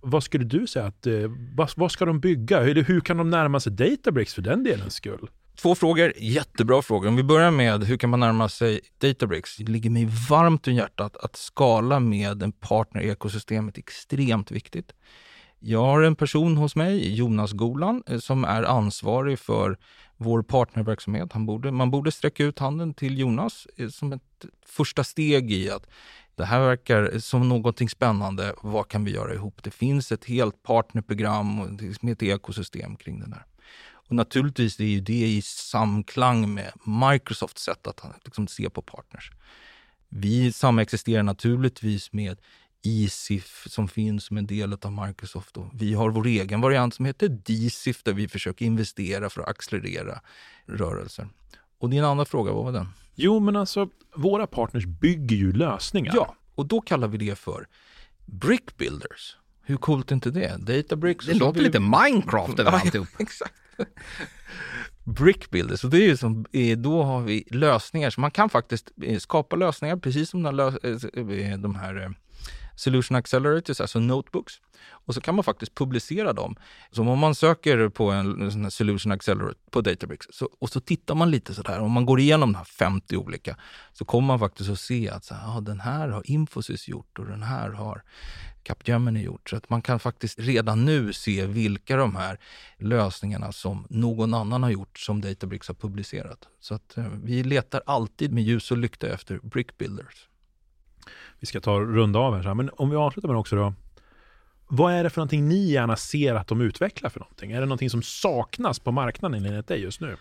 Vad 0.00 0.22
skulle 0.22 0.44
du 0.44 0.66
säga 0.66 0.86
att, 0.86 1.06
eh, 1.06 1.14
vad, 1.54 1.70
vad, 1.76 1.92
ska 1.92 2.04
de 2.04 2.20
bygga? 2.20 2.58
Eller 2.58 2.82
hur 2.82 3.00
kan 3.00 3.16
de 3.16 3.30
närma 3.30 3.60
sig 3.60 3.72
Databricks 3.72 4.34
för 4.34 4.42
den 4.42 4.64
delens 4.64 4.94
skull? 4.94 5.30
Två 5.62 5.74
frågor, 5.74 6.12
jättebra 6.16 6.82
frågor. 6.82 7.08
Om 7.08 7.16
vi 7.16 7.22
börjar 7.22 7.50
med 7.50 7.84
hur 7.84 7.96
kan 7.96 8.10
man 8.10 8.20
närma 8.20 8.48
sig 8.48 8.80
Databricks? 8.98 9.56
Det 9.56 9.64
ligger 9.64 9.90
mig 9.90 10.08
varmt 10.30 10.66
om 10.66 10.74
hjärtat 10.74 11.16
att 11.16 11.36
skala 11.36 12.00
med 12.00 12.42
en 12.42 12.52
partner-ekosystemet 12.52 13.76
är 13.76 13.78
extremt 13.78 14.50
viktigt. 14.50 14.92
Jag 15.60 15.84
har 15.84 16.02
en 16.02 16.16
person 16.16 16.56
hos 16.56 16.76
mig, 16.76 17.14
Jonas 17.14 17.52
Golan, 17.52 18.02
eh, 18.06 18.18
som 18.18 18.44
är 18.44 18.62
ansvarig 18.62 19.38
för 19.38 19.78
vår 20.16 20.42
partnerverksamhet. 20.42 21.32
Han 21.32 21.46
borde, 21.46 21.72
man 21.72 21.90
borde 21.90 22.12
sträcka 22.12 22.44
ut 22.44 22.58
handen 22.58 22.94
till 22.94 23.18
Jonas 23.18 23.66
eh, 23.76 23.88
som 23.88 24.12
ett 24.12 24.44
första 24.66 25.04
steg 25.04 25.52
i 25.52 25.70
att 25.70 25.86
det 26.34 26.44
här 26.44 26.60
verkar 26.60 27.18
som 27.18 27.48
någonting 27.48 27.88
spännande. 27.88 28.54
Vad 28.62 28.88
kan 28.88 29.04
vi 29.04 29.10
göra 29.10 29.34
ihop? 29.34 29.62
Det 29.62 29.70
finns 29.70 30.12
ett 30.12 30.24
helt 30.24 30.62
partnerprogram 30.62 31.60
och 31.60 32.10
ett 32.10 32.22
ekosystem 32.22 32.96
kring 32.96 33.20
det 33.20 33.26
där. 33.26 33.44
Och 33.90 34.14
naturligtvis 34.14 34.80
är 34.80 34.84
ju 34.84 35.00
det 35.00 35.26
i 35.26 35.42
samklang 35.42 36.54
med 36.54 36.72
Microsofts 36.84 37.62
sätt 37.62 37.86
att 37.86 38.04
liksom 38.24 38.48
se 38.48 38.70
på 38.70 38.82
partners. 38.82 39.30
Vi 40.08 40.52
samexisterar 40.52 41.22
naturligtvis 41.22 42.12
med 42.12 42.38
ESIF 42.88 43.66
som 43.68 43.88
finns 43.88 44.24
som 44.24 44.36
en 44.36 44.46
del 44.46 44.72
av 44.82 44.92
Microsoft. 45.06 45.56
Och 45.56 45.70
vi 45.72 45.94
har 45.94 46.10
vår 46.10 46.26
egen 46.26 46.60
variant 46.60 46.94
som 46.94 47.04
heter 47.04 47.28
DSIF 47.28 48.02
där 48.02 48.12
vi 48.12 48.28
försöker 48.28 48.64
investera 48.64 49.30
för 49.30 49.40
att 49.42 49.48
accelerera 49.48 50.20
rörelser. 50.66 51.28
Och 51.78 51.90
din 51.90 52.04
andra 52.04 52.24
fråga, 52.24 52.52
vad 52.52 52.64
var 52.64 52.72
den? 52.72 52.88
Jo, 53.14 53.40
men 53.40 53.56
alltså 53.56 53.88
våra 54.14 54.46
partners 54.46 54.86
bygger 54.86 55.36
ju 55.36 55.52
lösningar. 55.52 56.12
Ja, 56.14 56.34
och 56.54 56.66
då 56.66 56.80
kallar 56.80 57.08
vi 57.08 57.18
det 57.18 57.38
för 57.38 57.66
Brick 58.26 58.76
Builders. 58.76 59.36
Hur 59.62 59.76
coolt 59.76 60.10
är 60.10 60.14
inte 60.14 60.30
det? 60.30 60.56
Databricks. 60.58 61.26
Det 61.26 61.34
låter 61.34 61.60
vi... 61.60 61.66
lite 61.66 61.80
Minecraft 61.80 62.58
över 62.58 62.70
alltihop. 62.72 63.08
exakt. 63.18 63.54
Brick 65.04 65.50
Builders, 65.50 65.84
och 65.84 65.90
det 65.90 65.98
är 65.98 66.06
ju 66.06 66.16
som, 66.16 66.46
då 66.76 67.02
har 67.02 67.20
vi 67.20 67.44
lösningar. 67.50 68.10
Så 68.10 68.20
man 68.20 68.30
kan 68.30 68.50
faktiskt 68.50 68.90
eh, 69.02 69.18
skapa 69.18 69.56
lösningar, 69.56 69.96
precis 69.96 70.30
som 70.30 70.42
de 70.42 71.74
här 71.74 72.14
Solution 72.78 73.16
Accelerators, 73.16 73.80
alltså 73.80 73.98
notebooks. 74.00 74.54
Och 74.90 75.14
så 75.14 75.20
kan 75.20 75.34
man 75.34 75.44
faktiskt 75.44 75.74
publicera 75.74 76.32
dem. 76.32 76.56
Så 76.90 77.02
om 77.02 77.18
man 77.18 77.34
söker 77.34 77.88
på 77.88 78.10
en, 78.10 78.42
en 78.42 78.52
sån 78.52 78.62
här 78.62 78.70
Solution 78.70 79.12
Accelerator 79.12 79.54
på 79.70 79.80
Databricks 79.80 80.26
så, 80.30 80.48
och 80.58 80.70
så 80.70 80.80
tittar 80.80 81.14
man 81.14 81.30
lite 81.30 81.54
sådär, 81.54 81.80
om 81.80 81.92
man 81.92 82.06
går 82.06 82.20
igenom 82.20 82.52
de 82.52 82.58
här 82.58 82.64
50 82.64 83.16
olika, 83.16 83.56
så 83.92 84.04
kommer 84.04 84.26
man 84.26 84.38
faktiskt 84.38 84.70
att 84.70 84.80
se 84.80 85.08
att 85.08 85.24
så 85.24 85.34
här, 85.34 85.56
ah, 85.56 85.60
den 85.60 85.80
här 85.80 86.08
har 86.08 86.30
Infosys 86.30 86.88
gjort 86.88 87.18
och 87.18 87.26
den 87.26 87.42
här 87.42 87.70
har 87.70 88.02
Capgemini 88.62 89.22
gjort. 89.22 89.48
Så 89.48 89.56
att 89.56 89.70
man 89.70 89.82
kan 89.82 90.00
faktiskt 90.00 90.38
redan 90.38 90.84
nu 90.84 91.12
se 91.12 91.46
vilka 91.46 91.96
de 91.96 92.16
här 92.16 92.38
lösningarna 92.76 93.52
som 93.52 93.86
någon 93.90 94.34
annan 94.34 94.62
har 94.62 94.70
gjort 94.70 94.98
som 94.98 95.20
Databricks 95.20 95.68
har 95.68 95.74
publicerat. 95.74 96.48
Så 96.60 96.74
att 96.74 96.96
eh, 96.96 97.08
vi 97.22 97.42
letar 97.42 97.82
alltid 97.86 98.32
med 98.32 98.44
ljus 98.44 98.70
och 98.70 98.76
lykta 98.76 99.08
efter 99.08 99.38
brick 99.42 99.78
builders. 99.78 100.28
Vi 101.40 101.46
ska 101.46 101.60
ta 101.60 101.80
runda 101.80 102.18
av 102.18 102.42
här, 102.42 102.54
men 102.54 102.70
om 102.72 102.90
vi 102.90 102.96
avslutar 102.96 103.28
med 103.28 103.34
det 103.34 103.40
också 103.40 103.56
då. 103.56 103.74
Vad 104.68 104.92
är 104.92 105.04
det 105.04 105.10
för 105.10 105.20
någonting 105.20 105.48
ni 105.48 105.70
gärna 105.70 105.96
ser 105.96 106.34
att 106.34 106.46
de 106.46 106.60
utvecklar 106.60 107.10
för 107.10 107.20
någonting? 107.20 107.52
Är 107.52 107.60
det 107.60 107.66
någonting 107.66 107.90
som 107.90 108.02
saknas 108.02 108.78
på 108.78 108.92
marknaden 108.92 109.44
enligt 109.44 109.66
dig 109.66 109.80
just 109.80 110.00
nu? 110.00 110.16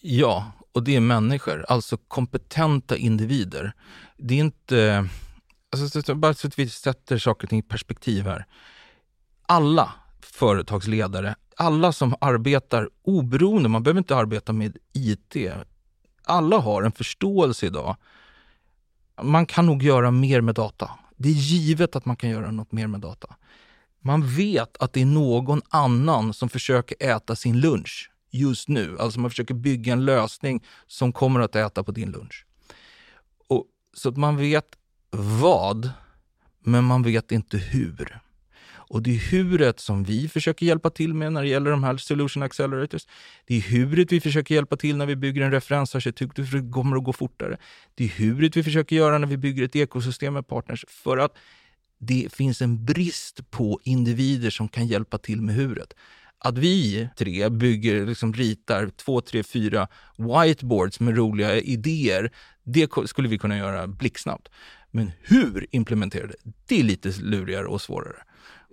Ja, 0.00 0.52
och 0.72 0.82
det 0.82 0.96
är 0.96 1.00
människor, 1.00 1.64
alltså 1.68 1.96
kompetenta 1.96 2.96
individer. 2.96 3.72
Det 4.16 4.34
är 4.34 4.38
inte 4.38 5.08
alltså, 5.72 6.14
bara 6.14 6.34
så 6.34 6.46
att 6.46 6.58
vi 6.58 6.68
sätter 6.68 7.18
saker 7.18 7.46
och 7.46 7.50
ting 7.50 7.58
i 7.58 7.62
perspektiv 7.62 8.24
här. 8.24 8.46
Alla 9.46 9.92
företagsledare, 10.20 11.34
alla 11.56 11.92
som 11.92 12.14
arbetar 12.20 12.88
oberoende, 13.02 13.68
man 13.68 13.82
behöver 13.82 13.98
inte 13.98 14.16
arbeta 14.16 14.52
med 14.52 14.76
IT. 14.92 15.36
Alla 16.24 16.58
har 16.58 16.82
en 16.82 16.92
förståelse 16.92 17.66
idag. 17.66 17.96
Man 19.22 19.46
kan 19.46 19.66
nog 19.66 19.82
göra 19.82 20.10
mer 20.10 20.40
med 20.40 20.54
data. 20.54 20.90
Det 21.16 21.28
är 21.28 21.32
givet 21.32 21.96
att 21.96 22.04
man 22.04 22.16
kan 22.16 22.30
göra 22.30 22.50
något 22.50 22.72
mer 22.72 22.86
med 22.86 23.00
data. 23.00 23.36
Man 24.00 24.34
vet 24.36 24.76
att 24.76 24.92
det 24.92 25.02
är 25.02 25.06
någon 25.06 25.62
annan 25.68 26.34
som 26.34 26.48
försöker 26.48 26.96
äta 27.00 27.36
sin 27.36 27.60
lunch 27.60 28.10
just 28.30 28.68
nu. 28.68 28.96
Alltså 28.98 29.20
man 29.20 29.30
försöker 29.30 29.54
bygga 29.54 29.92
en 29.92 30.04
lösning 30.04 30.64
som 30.86 31.12
kommer 31.12 31.40
att 31.40 31.56
äta 31.56 31.84
på 31.84 31.92
din 31.92 32.10
lunch. 32.10 32.46
Och, 33.48 33.64
så 33.94 34.08
att 34.08 34.16
man 34.16 34.36
vet 34.36 34.76
vad, 35.40 35.90
men 36.60 36.84
man 36.84 37.02
vet 37.02 37.32
inte 37.32 37.58
hur. 37.58 38.20
Och 38.94 39.02
det 39.02 39.10
är 39.10 39.30
huret 39.30 39.80
som 39.80 40.04
vi 40.04 40.28
försöker 40.28 40.66
hjälpa 40.66 40.90
till 40.90 41.14
med 41.14 41.32
när 41.32 41.42
det 41.42 41.48
gäller 41.48 41.70
de 41.70 41.84
här 41.84 41.96
Solution 41.96 42.42
Accelerators. 42.42 43.06
Det 43.46 43.56
är 43.56 43.60
huret 43.60 44.12
vi 44.12 44.20
försöker 44.20 44.54
hjälpa 44.54 44.76
till 44.76 44.96
när 44.96 45.06
vi 45.06 45.16
bygger 45.16 45.42
en 45.42 45.50
referensarkitektur 45.50 46.44
för 46.44 46.58
det 46.58 46.72
kommer 46.72 46.96
att 46.96 47.04
gå 47.04 47.12
fortare. 47.12 47.56
Det 47.94 48.04
är 48.04 48.08
huret 48.08 48.56
vi 48.56 48.62
försöker 48.62 48.96
göra 48.96 49.18
när 49.18 49.26
vi 49.26 49.36
bygger 49.36 49.64
ett 49.64 49.76
ekosystem 49.76 50.34
med 50.34 50.46
partners 50.46 50.84
för 50.88 51.18
att 51.18 51.32
det 51.98 52.32
finns 52.32 52.62
en 52.62 52.84
brist 52.84 53.50
på 53.50 53.80
individer 53.84 54.50
som 54.50 54.68
kan 54.68 54.86
hjälpa 54.86 55.18
till 55.18 55.42
med 55.42 55.54
huret. 55.54 55.94
Att 56.38 56.58
vi 56.58 57.08
tre 57.18 57.48
bygger, 57.48 58.06
liksom 58.06 58.34
ritar 58.34 58.90
två, 58.96 59.20
tre, 59.20 59.42
fyra 59.42 59.88
whiteboards 60.16 61.00
med 61.00 61.16
roliga 61.16 61.60
idéer, 61.60 62.30
det 62.64 62.90
skulle 63.06 63.28
vi 63.28 63.38
kunna 63.38 63.58
göra 63.58 63.86
blixtsnabbt. 63.86 64.48
Men 64.94 65.12
hur 65.22 65.66
implementera 65.70 66.26
det, 66.26 66.36
det 66.66 66.80
är 66.80 66.82
lite 66.82 67.12
lurigare 67.20 67.66
och 67.66 67.80
svårare. 67.80 68.22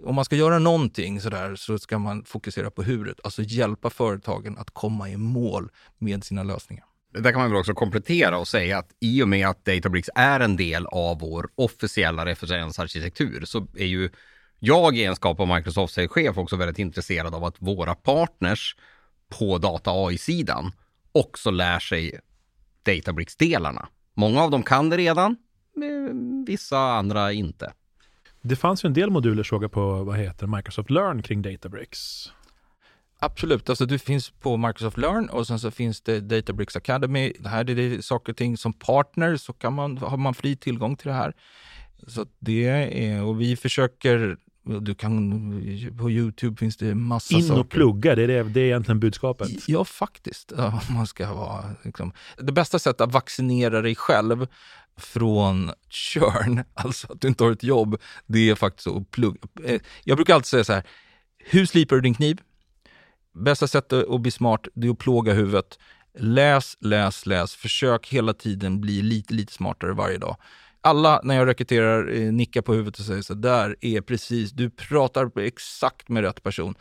Om 0.05 0.15
man 0.15 0.25
ska 0.25 0.35
göra 0.35 0.59
någonting 0.59 1.21
sådär 1.21 1.55
så 1.55 1.79
ska 1.79 1.99
man 1.99 2.23
fokusera 2.23 2.71
på 2.71 2.83
huret, 2.83 3.19
alltså 3.23 3.41
hjälpa 3.41 3.89
företagen 3.89 4.57
att 4.57 4.71
komma 4.71 5.09
i 5.09 5.17
mål 5.17 5.71
med 5.97 6.23
sina 6.23 6.43
lösningar. 6.43 6.85
Där 7.13 7.31
kan 7.31 7.41
man 7.41 7.51
väl 7.51 7.59
också 7.59 7.73
komplettera 7.73 8.37
och 8.37 8.47
säga 8.47 8.77
att 8.77 8.89
i 8.99 9.23
och 9.23 9.27
med 9.27 9.47
att 9.47 9.65
Databricks 9.65 10.09
är 10.15 10.39
en 10.39 10.55
del 10.55 10.85
av 10.85 11.19
vår 11.19 11.49
officiella 11.55 12.25
referensarkitektur 12.25 13.45
så 13.45 13.67
är 13.77 13.85
ju 13.85 14.09
jag 14.59 14.95
i 14.95 14.99
egenskap 14.99 15.39
av 15.39 15.47
Microsoft 15.47 15.97
chef 16.09 16.37
också 16.37 16.55
väldigt 16.55 16.79
intresserad 16.79 17.35
av 17.35 17.43
att 17.43 17.55
våra 17.59 17.95
partners 17.95 18.75
på 19.39 19.57
data 19.57 19.91
AI-sidan 19.91 20.71
också 21.11 21.51
lär 21.51 21.79
sig 21.79 22.19
Databricks-delarna. 22.83 23.87
Många 24.13 24.41
av 24.41 24.51
dem 24.51 24.63
kan 24.63 24.89
det 24.89 24.97
redan, 24.97 25.35
vissa 26.47 26.77
andra 26.77 27.31
inte. 27.31 27.73
Det 28.41 28.55
fanns 28.55 28.85
ju 28.85 28.87
en 28.87 28.93
del 28.93 29.09
moduler 29.09 29.43
såg 29.43 29.63
jag 29.63 29.71
på 29.71 30.03
vad 30.03 30.17
heter 30.17 30.47
Microsoft 30.47 30.89
Learn 30.89 31.21
kring 31.21 31.41
Databricks. 31.41 32.31
Absolut, 33.19 33.69
alltså 33.69 33.85
det 33.85 33.99
finns 33.99 34.29
på 34.29 34.57
Microsoft 34.57 34.97
Learn 34.97 35.29
och 35.29 35.47
sen 35.47 35.59
så 35.59 35.71
finns 35.71 36.01
det 36.01 36.19
Databricks 36.19 36.75
Academy. 36.75 37.33
Det 37.39 37.49
här 37.49 37.69
är 37.69 37.75
det 37.75 38.05
saker 38.05 38.33
och 38.33 38.37
ting 38.37 38.57
som 38.57 38.73
partner 38.73 39.37
så 39.37 39.53
kan 39.53 39.73
man, 39.73 39.97
har 39.97 40.17
man 40.17 40.33
fri 40.33 40.55
tillgång 40.55 40.95
till 40.95 41.07
det 41.07 41.13
här. 41.13 41.33
Så 42.07 42.25
det 42.39 42.67
är, 42.67 43.23
och 43.23 43.41
vi 43.41 43.55
försöker 43.55 44.37
du 44.63 44.95
kan, 44.95 45.31
på 45.97 46.11
Youtube 46.11 46.57
finns 46.57 46.77
det 46.77 46.95
massa 46.95 47.35
In 47.35 47.41
saker. 47.43 47.53
In 47.53 47.59
och 47.61 47.69
plugga, 47.69 48.15
det 48.15 48.23
är, 48.23 48.27
det, 48.27 48.43
det 48.43 48.59
är 48.59 48.65
egentligen 48.65 48.99
budskapet. 48.99 49.49
Ja, 49.67 49.85
faktiskt. 49.85 50.53
Man 50.89 51.07
ska 51.07 51.33
vara, 51.33 51.63
liksom. 51.83 52.13
Det 52.37 52.51
bästa 52.51 52.79
sättet 52.79 53.01
att 53.01 53.11
vaccinera 53.11 53.81
dig 53.81 53.95
själv 53.95 54.47
från 54.97 55.71
körn, 55.89 56.63
alltså 56.73 57.13
att 57.13 57.21
du 57.21 57.27
inte 57.27 57.43
har 57.43 57.51
ett 57.51 57.63
jobb, 57.63 58.01
det 58.27 58.49
är 58.49 58.55
faktiskt 58.55 58.87
att 58.87 59.11
plugga. 59.11 59.39
Eh, 59.63 59.81
jag 60.03 60.17
brukar 60.17 60.35
alltid 60.35 60.47
säga 60.47 60.63
så 60.63 60.73
här, 60.73 60.83
hur 61.37 61.65
slipar 61.65 61.95
du 61.95 62.01
din 62.01 62.13
kniv? 62.13 62.41
Bästa 63.33 63.67
sättet 63.67 64.09
att 64.09 64.21
bli 64.21 64.31
smart, 64.31 64.67
det 64.73 64.87
är 64.87 64.91
att 64.91 64.97
plåga 64.97 65.33
huvudet. 65.33 65.79
Läs, 66.19 66.77
läs, 66.79 67.25
läs. 67.25 67.55
Försök 67.55 68.07
hela 68.07 68.33
tiden 68.33 68.81
bli 68.81 69.01
lite, 69.01 69.33
lite 69.33 69.53
smartare 69.53 69.93
varje 69.93 70.17
dag. 70.17 70.37
Alla 70.81 71.21
när 71.23 71.35
jag 71.35 71.47
rekryterar 71.47 72.11
eh, 72.13 72.31
nickar 72.31 72.61
på 72.61 72.73
huvudet 72.73 72.99
och 72.99 73.05
säger 73.05 73.21
så 73.21 73.33
där 73.33 73.75
är 73.81 74.01
precis, 74.01 74.51
du 74.51 74.69
pratar 74.69 75.39
exakt 75.39 76.09
med 76.09 76.23
rätt 76.23 76.43
person. 76.43 76.75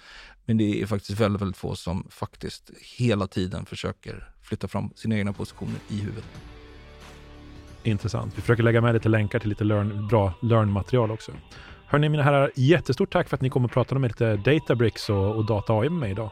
Men 0.45 0.57
det 0.57 0.83
är 0.83 0.87
faktiskt 0.87 1.21
väldigt, 1.21 1.43
väldigt 1.43 1.57
få 1.57 1.75
som 1.75 2.07
faktiskt 2.11 2.71
hela 2.99 3.27
tiden 3.27 3.67
försöker 3.67 4.33
flytta 4.43 4.69
fram 4.69 4.91
sina 4.97 5.17
egna 5.17 5.33
positioner 5.33 5.79
i 5.89 6.01
huvudet. 6.01 6.50
Intressant. 7.83 8.39
Vi 8.39 8.41
försöker 8.41 8.63
lägga 8.63 8.81
med 8.81 8.95
lite 8.95 9.09
länkar 9.09 9.39
till 9.39 9.49
lite 9.49 9.65
learn, 9.65 10.09
bra 10.09 10.33
learn-material 10.43 11.11
också. 11.11 11.33
Hörni 11.87 12.09
mina 12.09 12.23
herrar, 12.23 12.51
jättestort 12.55 13.13
tack 13.13 13.29
för 13.29 13.37
att 13.37 13.41
ni 13.41 13.51
kom 13.51 13.65
och 13.65 13.71
pratade 13.71 14.01
med 14.01 14.11
lite 14.11 14.37
Databricks 14.37 15.11
och, 15.11 15.37
och 15.37 15.45
Data 15.45 15.73
AI 15.73 15.89
med 15.89 16.01
mig 16.01 16.11
idag. 16.11 16.31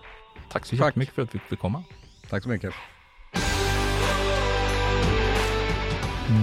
Tack 0.53 0.67
så 0.67 0.77
jättemycket 0.77 1.15
för 1.15 1.23
att 1.23 1.35
vi 1.35 1.39
fick 1.39 1.59
komma. 1.59 1.83
Tack 2.31 2.43
så 2.43 2.49
mycket. 2.49 2.75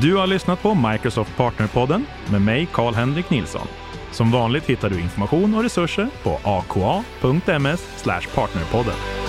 Du 0.01 0.15
har 0.15 0.27
lyssnat 0.27 0.61
på 0.61 0.75
Microsoft 0.75 1.37
Partnerpodden 1.37 2.05
med 2.31 2.41
mig, 2.41 2.67
Karl-Henrik 2.73 3.29
Nilsson. 3.29 3.67
Som 4.11 4.31
vanligt 4.31 4.65
hittar 4.65 4.89
du 4.89 4.99
information 4.99 5.55
och 5.55 5.63
resurser 5.63 6.09
på 6.23 6.39
aka.ms 6.43 8.03
partnerpodden. 8.35 9.24